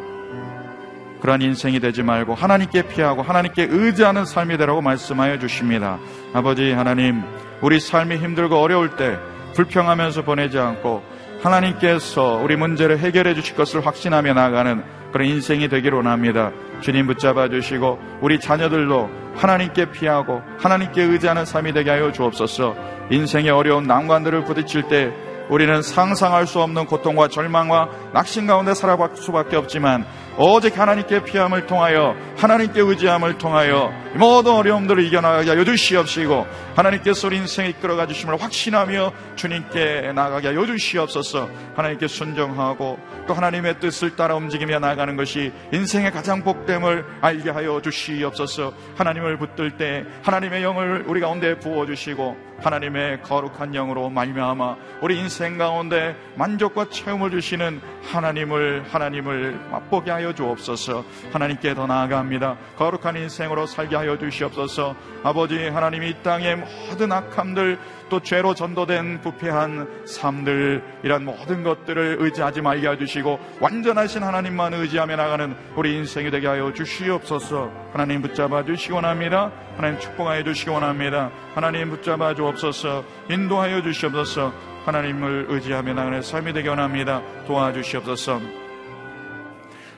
그러한 1.21 1.41
인생이 1.41 1.79
되지 1.79 2.01
말고 2.03 2.33
하나님께 2.33 2.83
피하고 2.83 3.21
하나님께 3.21 3.67
의지하는 3.69 4.25
삶이 4.25 4.57
되라고 4.57 4.81
말씀하여 4.81 5.39
주십니다. 5.39 5.99
아버지 6.33 6.71
하나님 6.71 7.21
우리 7.61 7.79
삶이 7.79 8.17
힘들고 8.17 8.57
어려울 8.57 8.95
때 8.95 9.17
불평하면서 9.53 10.23
보내지 10.23 10.57
않고 10.57 11.03
하나님께서 11.43 12.39
우리 12.43 12.55
문제를 12.55 12.99
해결해 12.99 13.35
주실 13.35 13.55
것을 13.55 13.85
확신하며 13.85 14.33
나아가는 14.33 14.83
그런 15.11 15.27
인생이 15.27 15.67
되기를 15.67 15.97
원합니다. 15.97 16.51
주님 16.81 17.07
붙잡아 17.07 17.49
주시고 17.49 17.99
우리 18.21 18.39
자녀들도 18.39 19.09
하나님께 19.35 19.91
피하고 19.91 20.41
하나님께 20.59 21.03
의지하는 21.03 21.45
삶이 21.45 21.73
되게 21.73 21.89
하여 21.89 22.11
주옵소서. 22.11 22.75
인생의 23.09 23.51
어려운 23.51 23.83
난관들을 23.83 24.43
부딪힐 24.45 24.87
때 24.87 25.13
우리는 25.49 25.81
상상할 25.81 26.47
수 26.47 26.61
없는 26.61 26.85
고통과 26.85 27.27
절망과 27.27 27.89
낙심 28.13 28.47
가운데 28.47 28.73
살아갈 28.73 29.09
수밖에 29.15 29.57
없지만 29.57 30.05
오직 30.43 30.79
하나님께 30.79 31.23
피함을 31.23 31.67
통하여 31.67 32.15
하나님께 32.35 32.81
의지함을 32.81 33.37
통하여 33.37 33.93
모든 34.15 34.53
어려움들을 34.53 35.05
이겨나가게 35.05 35.51
하여 35.51 35.63
주시옵시고 35.63 36.47
하나님께서 36.75 37.27
우리 37.27 37.37
인생에 37.37 37.69
이끌어가 37.69 38.07
주심을 38.07 38.41
확신하며 38.41 39.13
주님께 39.35 40.13
나가게 40.15 40.47
하여 40.47 40.65
주시옵소서. 40.65 41.47
하나님께 41.75 42.07
순종하고 42.07 42.97
또 43.27 43.33
하나님의 43.35 43.79
뜻을 43.79 44.15
따라 44.15 44.35
움직이며 44.35 44.79
나가는 44.79 45.15
것이 45.15 45.51
인생의 45.71 46.11
가장 46.11 46.43
복됨을 46.43 47.05
알게 47.21 47.51
하여 47.51 47.79
주시옵소서. 47.81 48.73
하나님을 48.95 49.37
붙들 49.37 49.77
때 49.77 50.03
하나님의 50.23 50.63
영을 50.63 51.03
우리 51.05 51.21
가운데 51.21 51.57
부어주시고 51.59 52.51
하나님의 52.61 53.21
거룩한 53.23 53.71
영으로 53.71 54.09
말미암아 54.09 54.75
우리 55.01 55.17
인생 55.19 55.57
가운데 55.57 56.15
만족과 56.35 56.89
체험을 56.89 57.31
주시는 57.31 57.81
하나님을 58.03 58.85
하나님을 58.91 59.59
맛보게 59.71 60.11
하여 60.11 60.30
주옵소서. 60.33 61.03
하나님께 61.31 61.73
더 61.73 61.87
나아갑니다. 61.87 62.57
거룩한 62.77 63.15
인생으로 63.17 63.65
살게 63.65 63.95
하여 63.95 64.17
주시옵소서. 64.17 64.95
아버지 65.23 65.67
하나님이 65.67 66.09
이 66.09 66.15
땅의 66.23 66.57
모든 66.57 67.11
악함들 67.11 67.77
또 68.09 68.19
죄로 68.19 68.53
전도된 68.53 69.21
부패한 69.21 70.05
삶들 70.05 70.83
이런 71.03 71.23
모든 71.23 71.63
것들을 71.63 72.17
의지하지 72.19 72.61
말게 72.61 72.89
해주시고 72.89 73.39
완전하신 73.61 74.23
하나님만 74.23 74.73
의지하며 74.73 75.15
나가는 75.15 75.55
우리 75.75 75.95
인생이 75.95 76.29
되게 76.29 76.47
하여 76.47 76.73
주시옵소서. 76.73 77.71
하나님 77.93 78.21
붙잡아 78.21 78.65
주시기 78.65 78.93
원합니다. 78.93 79.51
하나님 79.77 79.99
축복하여 79.99 80.43
주시기 80.43 80.69
원합니다. 80.69 81.31
하나님 81.55 81.89
붙잡아 81.89 82.35
주옵소서. 82.35 83.05
인도하여 83.29 83.81
주시옵소서. 83.81 84.71
하나님을 84.85 85.45
의지하며 85.49 85.93
나가는 85.93 86.21
삶이 86.21 86.53
되게 86.53 86.69
원합니다. 86.69 87.21
도와주시옵소서 87.45 88.60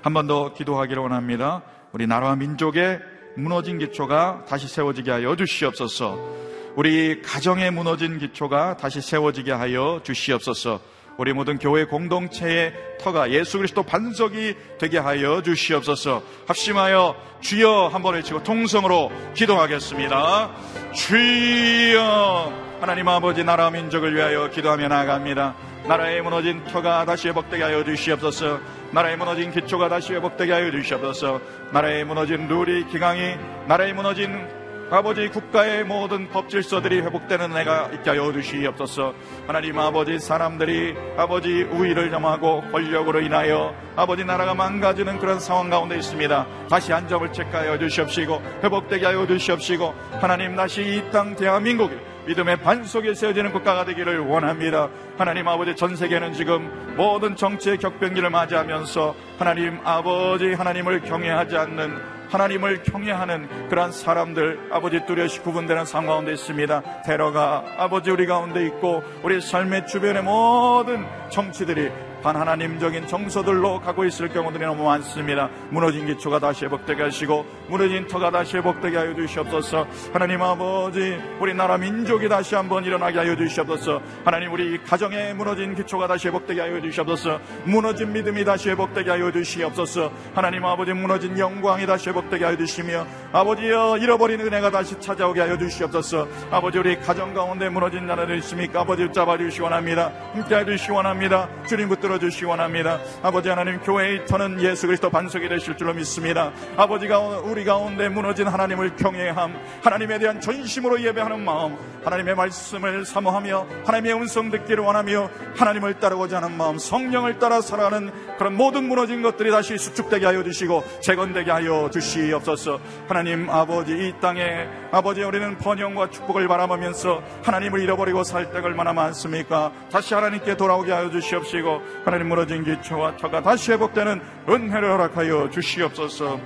한 0.03 0.13
번 0.13 0.27
더 0.27 0.53
기도하기를 0.53 1.01
원합니다 1.01 1.63
우리 1.93 2.05
나라와 2.07 2.35
민족의 2.35 2.99
무너진 3.37 3.79
기초가 3.79 4.45
다시 4.47 4.67
세워지게 4.67 5.09
하여 5.09 5.35
주시옵소서 5.35 6.43
우리 6.75 7.21
가정에 7.21 7.69
무너진 7.69 8.17
기초가 8.17 8.77
다시 8.77 8.99
세워지게 8.99 9.51
하여 9.51 10.01
주시옵소서. 10.03 10.79
우리 11.17 11.33
모든 11.33 11.59
교회 11.59 11.85
공동체의 11.85 12.73
터가 12.99 13.31
예수 13.31 13.57
그리스도 13.57 13.83
반석이 13.83 14.55
되게 14.79 14.97
하여 14.97 15.41
주시옵소서. 15.41 16.23
합심하여 16.47 17.15
주여 17.41 17.89
한번 17.91 18.15
외치고 18.15 18.43
통성으로 18.43 19.11
기도하겠습니다. 19.35 20.51
주여 20.93 22.53
하나님 22.81 23.07
아버지 23.07 23.43
나라 23.43 23.69
민족을 23.69 24.15
위하여 24.15 24.49
기도하며 24.49 24.87
나아갑니다. 24.87 25.55
나라의 25.87 26.21
무너진 26.21 26.63
터가 26.65 27.05
다시 27.05 27.27
회복되게 27.27 27.61
하여 27.63 27.83
주시옵소서. 27.83 28.59
나라의 28.91 29.17
무너진 29.17 29.51
기초가 29.51 29.89
다시 29.89 30.13
회복되게 30.13 30.51
하여 30.51 30.71
주시옵소서. 30.71 31.41
나라의 31.71 32.05
무너진 32.05 32.47
룰이 32.47 32.87
기강이 32.87 33.35
나라의 33.67 33.93
무너진 33.93 34.62
아버지 34.91 35.27
국가의 35.29 35.83
모든 35.85 36.29
법 36.29 36.49
질서들이 36.49 37.01
회복되는 37.01 37.51
은혜가 37.51 37.89
있게 37.93 38.11
하여 38.11 38.31
주시옵소서. 38.31 39.13
하나님 39.47 39.79
아버지 39.79 40.19
사람들이 40.19 40.93
아버지 41.17 41.63
우위를 41.63 42.11
점하고 42.11 42.61
권력으로 42.71 43.21
인하여 43.21 43.73
아버지 43.95 44.23
나라가 44.23 44.53
망가지는 44.53 45.17
그런 45.19 45.39
상황 45.39 45.69
가운데 45.71 45.95
있습니다. 45.97 46.45
다시 46.69 46.93
안정을 46.93 47.33
체크하여 47.33 47.79
주시옵시고 47.79 48.41
회복되게 48.63 49.05
하여 49.07 49.25
주시옵시고 49.25 49.93
하나님 50.21 50.55
다시 50.55 50.81
이 50.81 51.03
땅 51.11 51.35
대한민국이 51.35 51.95
믿음의 52.27 52.57
반석에 52.57 53.13
세워지는 53.15 53.51
국가가 53.51 53.83
되기를 53.85 54.19
원합니다. 54.19 54.89
하나님 55.17 55.47
아버지 55.47 55.75
전 55.75 55.95
세계는 55.95 56.33
지금 56.33 56.95
모든 56.95 57.35
정치의 57.35 57.77
격변기를 57.77 58.29
맞이하면서 58.29 59.15
하나님 59.39 59.79
아버지 59.83 60.53
하나님을 60.53 61.01
경외하지 61.01 61.57
않는 61.57 62.12
하나님을 62.33 62.81
경외하는 62.81 63.69
그러한 63.69 63.91
사람들 63.91 64.69
아버지 64.71 65.05
뚜렷이 65.05 65.41
구분되는 65.41 65.85
상황 65.85 66.07
가운데 66.07 66.33
있습니다. 66.33 67.03
테러가 67.03 67.63
아버지 67.77 68.09
우리 68.09 68.25
가운데 68.25 68.65
있고 68.65 69.03
우리 69.21 69.39
삶의 69.39 69.85
주변의 69.85 70.23
모든 70.23 71.05
정치들이 71.29 71.91
반하나님적인 72.23 73.07
정서들로 73.07 73.81
가고 73.81 74.05
있을 74.05 74.29
경우들이 74.29 74.65
너무 74.65 74.85
많습니다. 74.85 75.49
무너진 75.69 76.07
기초가 76.07 76.39
다시 76.39 76.65
회복되게 76.65 77.03
하시고 77.03 77.45
무너진 77.67 78.07
터가 78.07 78.31
다시 78.31 78.57
회복되게 78.57 78.97
하여 78.97 79.13
주시옵소서. 79.13 79.85
하나님 80.13 80.41
아버지 80.41 81.19
우리나라 81.39 81.77
민족이 81.77 82.29
다시 82.29 82.55
한번 82.55 82.85
일어나게 82.85 83.19
하여 83.19 83.35
주시옵소서. 83.35 84.01
하나님 84.23 84.53
우리 84.53 84.81
가정의 84.83 85.33
무너진 85.33 85.75
기초가 85.75 86.07
다시 86.07 86.29
회복되게 86.29 86.61
하여 86.61 86.81
주시옵소서. 86.81 87.39
무너진 87.65 88.13
믿음이 88.13 88.45
다시 88.45 88.69
회복되게 88.69 89.09
하여 89.11 89.31
주시옵소서. 89.31 90.11
하나님 90.33 90.65
아버지 90.65 90.93
무너진 90.93 91.37
영광이 91.37 91.85
다시 91.85 92.09
회복되게 92.09 92.45
하여 92.45 92.57
주시며 92.57 93.05
아버지여 93.33 93.97
잃어버린 93.97 94.39
은혜가 94.39 94.71
다시 94.71 94.99
찾아오게 94.99 95.41
하여 95.41 95.57
주시옵소서. 95.57 96.27
아버지 96.51 96.77
우리 96.77 96.97
가정 96.99 97.33
가운데 97.33 97.67
무너진 97.67 98.07
자들 98.07 98.37
있습니까? 98.37 98.81
아버지 98.81 99.11
잡아 99.11 99.37
주시기 99.37 99.61
원합니다. 99.61 100.11
함께 100.33 100.55
해 100.55 100.65
주시기 100.65 100.91
원합니다. 100.91 101.49
주님 101.67 101.89
붙들어 101.89 102.12
들어 102.13 102.19
주시기 102.19 102.45
원합니다. 102.45 102.99
아버지 103.21 103.49
하나님 103.49 103.79
교회의 103.79 104.25
터는 104.25 104.61
예수 104.61 104.87
그리스도 104.87 105.09
반석이 105.09 105.47
되실 105.49 105.75
줄로 105.77 105.93
믿습니다. 105.93 106.51
아버지가 106.77 107.19
우리 107.19 107.63
가운데 107.65 108.09
무너진 108.09 108.47
하나님을 108.47 108.95
경외함, 108.95 109.55
하나님에 109.83 110.19
대한 110.19 110.39
전심으로 110.39 111.01
예배하는 111.01 111.43
마음, 111.43 111.77
하나님의 112.03 112.35
말씀을 112.35 113.05
사모하며 113.05 113.67
하나님의 113.85 114.13
음성 114.13 114.51
듣기를 114.51 114.83
원하며 114.83 115.29
하나님을 115.55 115.99
따르고자 115.99 116.37
하는 116.37 116.57
마음, 116.57 116.77
성령을 116.77 117.39
따라 117.39 117.61
살아가는 117.61 118.11
그런 118.37 118.55
모든 118.55 118.87
무너진 118.87 119.21
것들이 119.21 119.51
다시 119.51 119.77
수축되게 119.77 120.25
하여 120.25 120.43
주시고 120.43 120.83
재건되게 121.01 121.49
하여 121.49 121.89
주시옵소서. 121.91 122.79
하나님 123.07 123.49
아버지 123.49 123.93
이 123.93 124.13
땅에 124.19 124.67
아버지 124.91 125.23
우리는 125.23 125.57
번영과 125.57 126.09
축복을 126.09 126.47
바라보면서 126.47 127.23
하나님을 127.43 127.81
잃어버리고 127.81 128.23
살 128.23 128.51
때가 128.51 128.67
얼마나 128.67 128.93
많습니까? 128.93 129.71
다시 129.91 130.13
하나님께 130.13 130.57
돌아오게 130.57 130.91
하여 130.91 131.09
주시옵시고 131.09 132.02
하나님 132.05 132.27
무너진 132.29 132.63
기초와 132.63 133.17
터가 133.17 133.41
다시 133.41 133.71
회복되는 133.71 134.21
은혜를 134.49 134.91
허락하여 134.91 135.49
주시옵소서. 135.49 136.39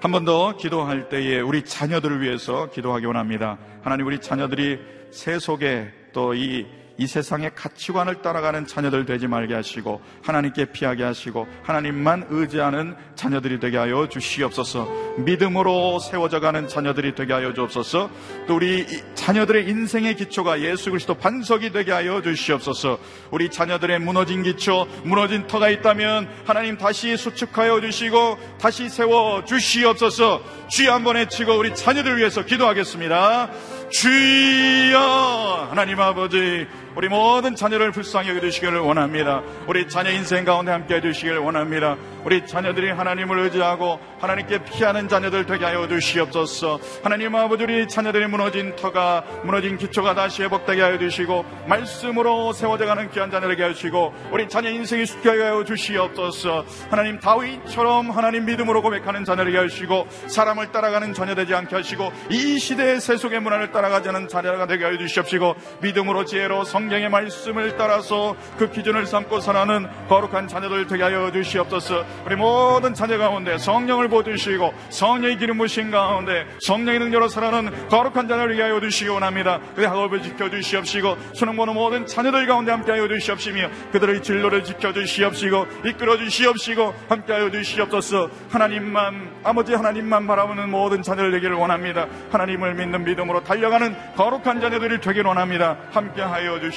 한 0.00 0.12
번 0.12 0.24
더 0.24 0.56
기도할 0.56 1.08
때에 1.08 1.40
우리 1.40 1.64
자녀들을 1.64 2.20
위해서 2.20 2.70
기도하기 2.70 3.06
원합니다. 3.06 3.58
하나님 3.82 4.06
우리 4.06 4.20
자녀들이 4.20 4.78
세속에 5.10 5.90
또이 6.12 6.66
이 6.98 7.06
세상의 7.06 7.52
가치관을 7.54 8.22
따라가는 8.22 8.66
자녀들 8.66 9.04
되지 9.04 9.26
말게 9.26 9.54
하시고 9.54 10.00
하나님께 10.22 10.66
피하게 10.66 11.04
하시고 11.04 11.46
하나님만 11.62 12.26
의지하는 12.30 12.96
자녀들이 13.14 13.60
되게 13.60 13.76
하여 13.76 14.08
주시옵소서. 14.08 14.88
믿음으로 15.18 15.98
세워져 15.98 16.40
가는 16.40 16.68
자녀들이 16.68 17.14
되게 17.14 17.32
하여 17.32 17.52
주옵소서. 17.52 18.10
또 18.46 18.56
우리 18.56 18.86
자녀들의 19.14 19.68
인생의 19.68 20.16
기초가 20.16 20.60
예수 20.60 20.90
그리스도 20.90 21.14
반석이 21.14 21.72
되게 21.72 21.92
하여 21.92 22.22
주시옵소서. 22.22 22.98
우리 23.30 23.50
자녀들의 23.50 23.98
무너진 24.00 24.42
기초, 24.42 24.86
무너진 25.04 25.46
터가 25.46 25.68
있다면 25.68 26.28
하나님 26.46 26.78
다시 26.78 27.16
수축하여 27.16 27.80
주시고 27.80 28.38
다시 28.58 28.88
세워 28.88 29.44
주시옵소서. 29.44 30.42
주여 30.68 30.92
한번 30.92 31.16
외치고 31.16 31.56
우리 31.56 31.74
자녀들 31.74 32.16
위해서 32.16 32.44
기도하겠습니다. 32.44 33.50
주여 33.90 35.68
하나님 35.70 36.00
아버지 36.00 36.66
우리 36.96 37.10
모든 37.10 37.54
자녀를 37.54 37.92
불쌍히 37.92 38.30
여겨주시기를 38.30 38.78
원합니다. 38.78 39.42
우리 39.66 39.86
자녀 39.86 40.10
인생 40.10 40.46
가운데 40.46 40.72
함께 40.72 40.94
해주시기를 40.94 41.36
원합니다. 41.40 41.94
우리 42.24 42.46
자녀들이 42.46 42.90
하나님을 42.90 43.38
의지하고 43.40 44.00
하나님께 44.18 44.64
피하는 44.64 45.06
자녀들 45.06 45.44
되게 45.44 45.66
하여 45.66 45.86
주시옵소서. 45.86 46.80
하나님 47.04 47.34
아버지 47.34 47.64
우리 47.64 47.86
자녀들이 47.86 48.26
무너진 48.28 48.74
터가 48.76 49.24
무너진 49.44 49.76
기초가 49.76 50.14
다시 50.14 50.42
회복되게 50.42 50.80
하여 50.80 50.98
주시고 50.98 51.44
말씀으로 51.68 52.54
세워져가는 52.54 53.10
귀한 53.10 53.30
자녀에게 53.30 53.62
하시고 53.62 54.14
우리 54.32 54.48
자녀 54.48 54.70
인생이 54.70 55.04
숙게 55.04 55.28
하여 55.28 55.64
주시옵소서. 55.64 56.64
하나님 56.88 57.20
다윗처럼 57.20 58.10
하나님 58.10 58.46
믿음으로 58.46 58.80
고백하는 58.80 59.26
자녀에게 59.26 59.58
하시고 59.58 60.06
사람을 60.28 60.72
따라가는 60.72 61.12
자녀 61.12 61.34
되지 61.34 61.54
않게 61.54 61.76
하시고 61.76 62.10
이 62.30 62.58
시대의 62.58 63.02
세속의 63.02 63.40
문화를 63.40 63.70
따라가지 63.70 64.08
않은 64.08 64.28
자녀가 64.28 64.66
되게 64.66 64.86
하여 64.86 64.96
주시옵시고 64.96 65.56
믿음으로 65.82 66.24
지혜로 66.24 66.64
성 66.64 66.85
경의 66.88 67.08
말씀을 67.08 67.76
따라서 67.76 68.36
그 68.58 68.70
기준을 68.70 69.06
삼고 69.06 69.40
살아가는 69.40 69.88
거룩한 70.08 70.48
자녀들 70.48 70.86
되게 70.86 71.02
하여 71.02 71.30
주시옵소서. 71.30 72.04
우리 72.24 72.36
모든 72.36 72.94
자녀 72.94 73.18
가운데 73.18 73.58
성령을 73.58 74.08
보여주시고 74.08 74.72
성령의 74.90 75.38
기름 75.38 75.58
부신 75.58 75.90
가운데 75.90 76.46
성령의 76.60 77.00
능력으로 77.00 77.28
살아가는 77.28 77.88
거룩한 77.88 78.28
자녀를 78.28 78.56
위하여 78.56 78.80
주시기 78.80 79.10
원합니다. 79.10 79.60
그의 79.74 79.88
학업을 79.88 80.22
지켜주시옵시고 80.22 81.16
수능 81.34 81.56
보는 81.56 81.74
모든 81.74 82.06
자녀들 82.06 82.46
가운데 82.46 82.72
함께 82.72 82.92
하여 82.92 83.08
주시옵시며 83.08 83.68
그들의 83.92 84.22
진로를 84.22 84.64
지켜주시옵시고 84.64 85.66
이끌어 85.86 86.16
주시옵시고 86.18 86.94
함께 87.08 87.32
하여 87.32 87.50
주시옵소서 87.50 88.30
하나님만 88.50 89.36
아버지 89.42 89.74
하나님만 89.74 90.26
바라보는 90.26 90.70
모든 90.70 91.02
자녀들 91.02 91.30
되기를 91.32 91.56
원합니다. 91.56 92.06
하나님을 92.30 92.74
믿는 92.74 93.04
믿음으로 93.04 93.42
달려가는 93.44 93.94
거룩한 94.16 94.60
자녀들이 94.60 95.00
되기를 95.00 95.26
원합니다. 95.26 95.76
함께 95.92 96.22
하여 96.22 96.58
주시옵소서. 96.60 96.75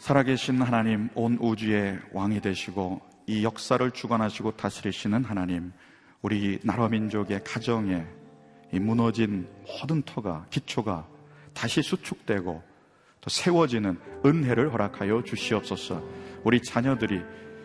살아계신 0.00 0.60
하나님, 0.60 1.08
온 1.14 1.38
우주의 1.40 2.00
왕이 2.12 2.40
되시고 2.40 3.00
이 3.28 3.44
역사를 3.44 3.88
주관하시고 3.88 4.56
다스리시는 4.56 5.24
하나님, 5.24 5.72
우리 6.20 6.58
나라 6.64 6.88
민족의 6.88 7.44
가정에 7.44 8.04
이 8.72 8.80
무너진 8.80 9.48
모든 9.64 10.02
터가 10.02 10.46
기초가 10.50 11.06
다시 11.54 11.80
수축되고 11.80 12.60
또 13.20 13.30
세워지는 13.30 14.00
은혜를 14.26 14.72
허락하여 14.72 15.22
주시옵소서. 15.22 16.02
우리 16.42 16.60
자녀들이 16.60 17.20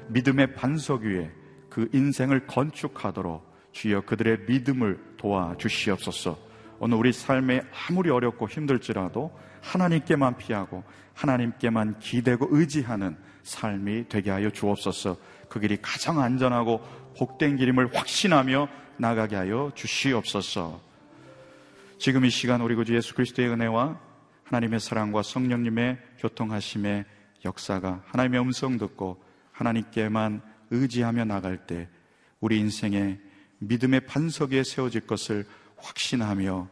믿음의 0.10 0.54
반석 0.54 1.02
위에 1.02 1.32
그 1.68 1.90
인생을 1.92 2.46
건축하도록 2.46 3.72
주여 3.72 4.02
그들의 4.02 4.46
믿음을 4.48 5.16
도와 5.18 5.56
주시옵소서. 5.58 6.47
오늘 6.80 6.98
우리 6.98 7.12
삶에 7.12 7.62
아무리 7.88 8.10
어렵고 8.10 8.48
힘들지라도 8.48 9.38
하나님께만 9.62 10.38
피하고 10.38 10.84
하나님께만 11.14 12.00
기대고 12.00 12.50
의지하는 12.52 13.18
삶이 13.44 14.06
되게 14.10 14.30
하여 14.30 14.50
주옵소서. 14.50 15.18
그 15.50 15.60
길이 15.60 15.78
가장 15.82 16.20
안전하고 16.20 16.82
복된 17.18 17.58
길임을 17.58 17.96
확신하며 17.96 18.68
나가게 18.98 19.36
하여 19.36 19.72
주시옵소서. 19.74 20.82
지금 21.98 22.26
이 22.26 22.30
시간 22.30 22.62
우리 22.62 22.76
구주 22.76 22.96
예수 22.96 23.16
그리스도의 23.16 23.50
은혜와 23.50 24.00
하나님의 24.44 24.80
사랑과 24.80 25.24
성령님의 25.24 25.98
교통하심의 26.20 27.06
역사가 27.44 28.04
하나님의 28.06 28.42
음성 28.42 28.78
듣고 28.78 29.24
하나님께만 29.52 30.42
의지하며 30.70 31.26
나갈 31.26 31.66
때 31.66 31.90
우리 32.40 32.60
인생의 32.60 33.20
믿음의 33.60 34.02
반석 34.02 34.52
위에 34.52 34.64
세워질 34.64 35.08
것을 35.08 35.46
확신하며 35.78 36.68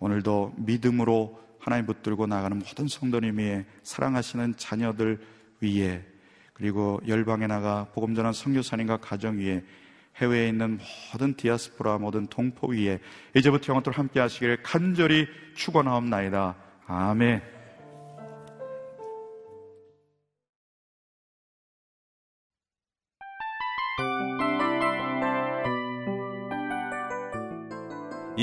오늘도 0.00 0.54
믿음으로 0.56 1.40
하나님 1.58 1.86
붙들고 1.86 2.26
나가는 2.26 2.58
모든 2.58 2.86
성도님 2.86 3.38
위에 3.38 3.66
사랑하시는 3.82 4.56
자녀들 4.56 5.20
위에 5.60 6.04
그리고 6.52 7.00
열방에 7.06 7.46
나가 7.46 7.86
복음 7.92 8.14
전한 8.14 8.32
성교사님과 8.32 8.98
가정 8.98 9.38
위에 9.38 9.64
해외에 10.16 10.48
있는 10.48 10.78
모든 11.12 11.34
디아스포라 11.34 11.98
모든 11.98 12.26
동포 12.26 12.68
위에 12.68 13.00
이제부터 13.34 13.72
영원토록 13.72 13.98
함께 13.98 14.20
하시기를 14.20 14.62
간절히 14.62 15.26
축원하옵나이다. 15.54 16.54
아멘. 16.86 17.55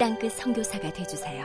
땅끝 0.00 0.32
성교사가 0.32 0.90
되주세요 0.94 1.44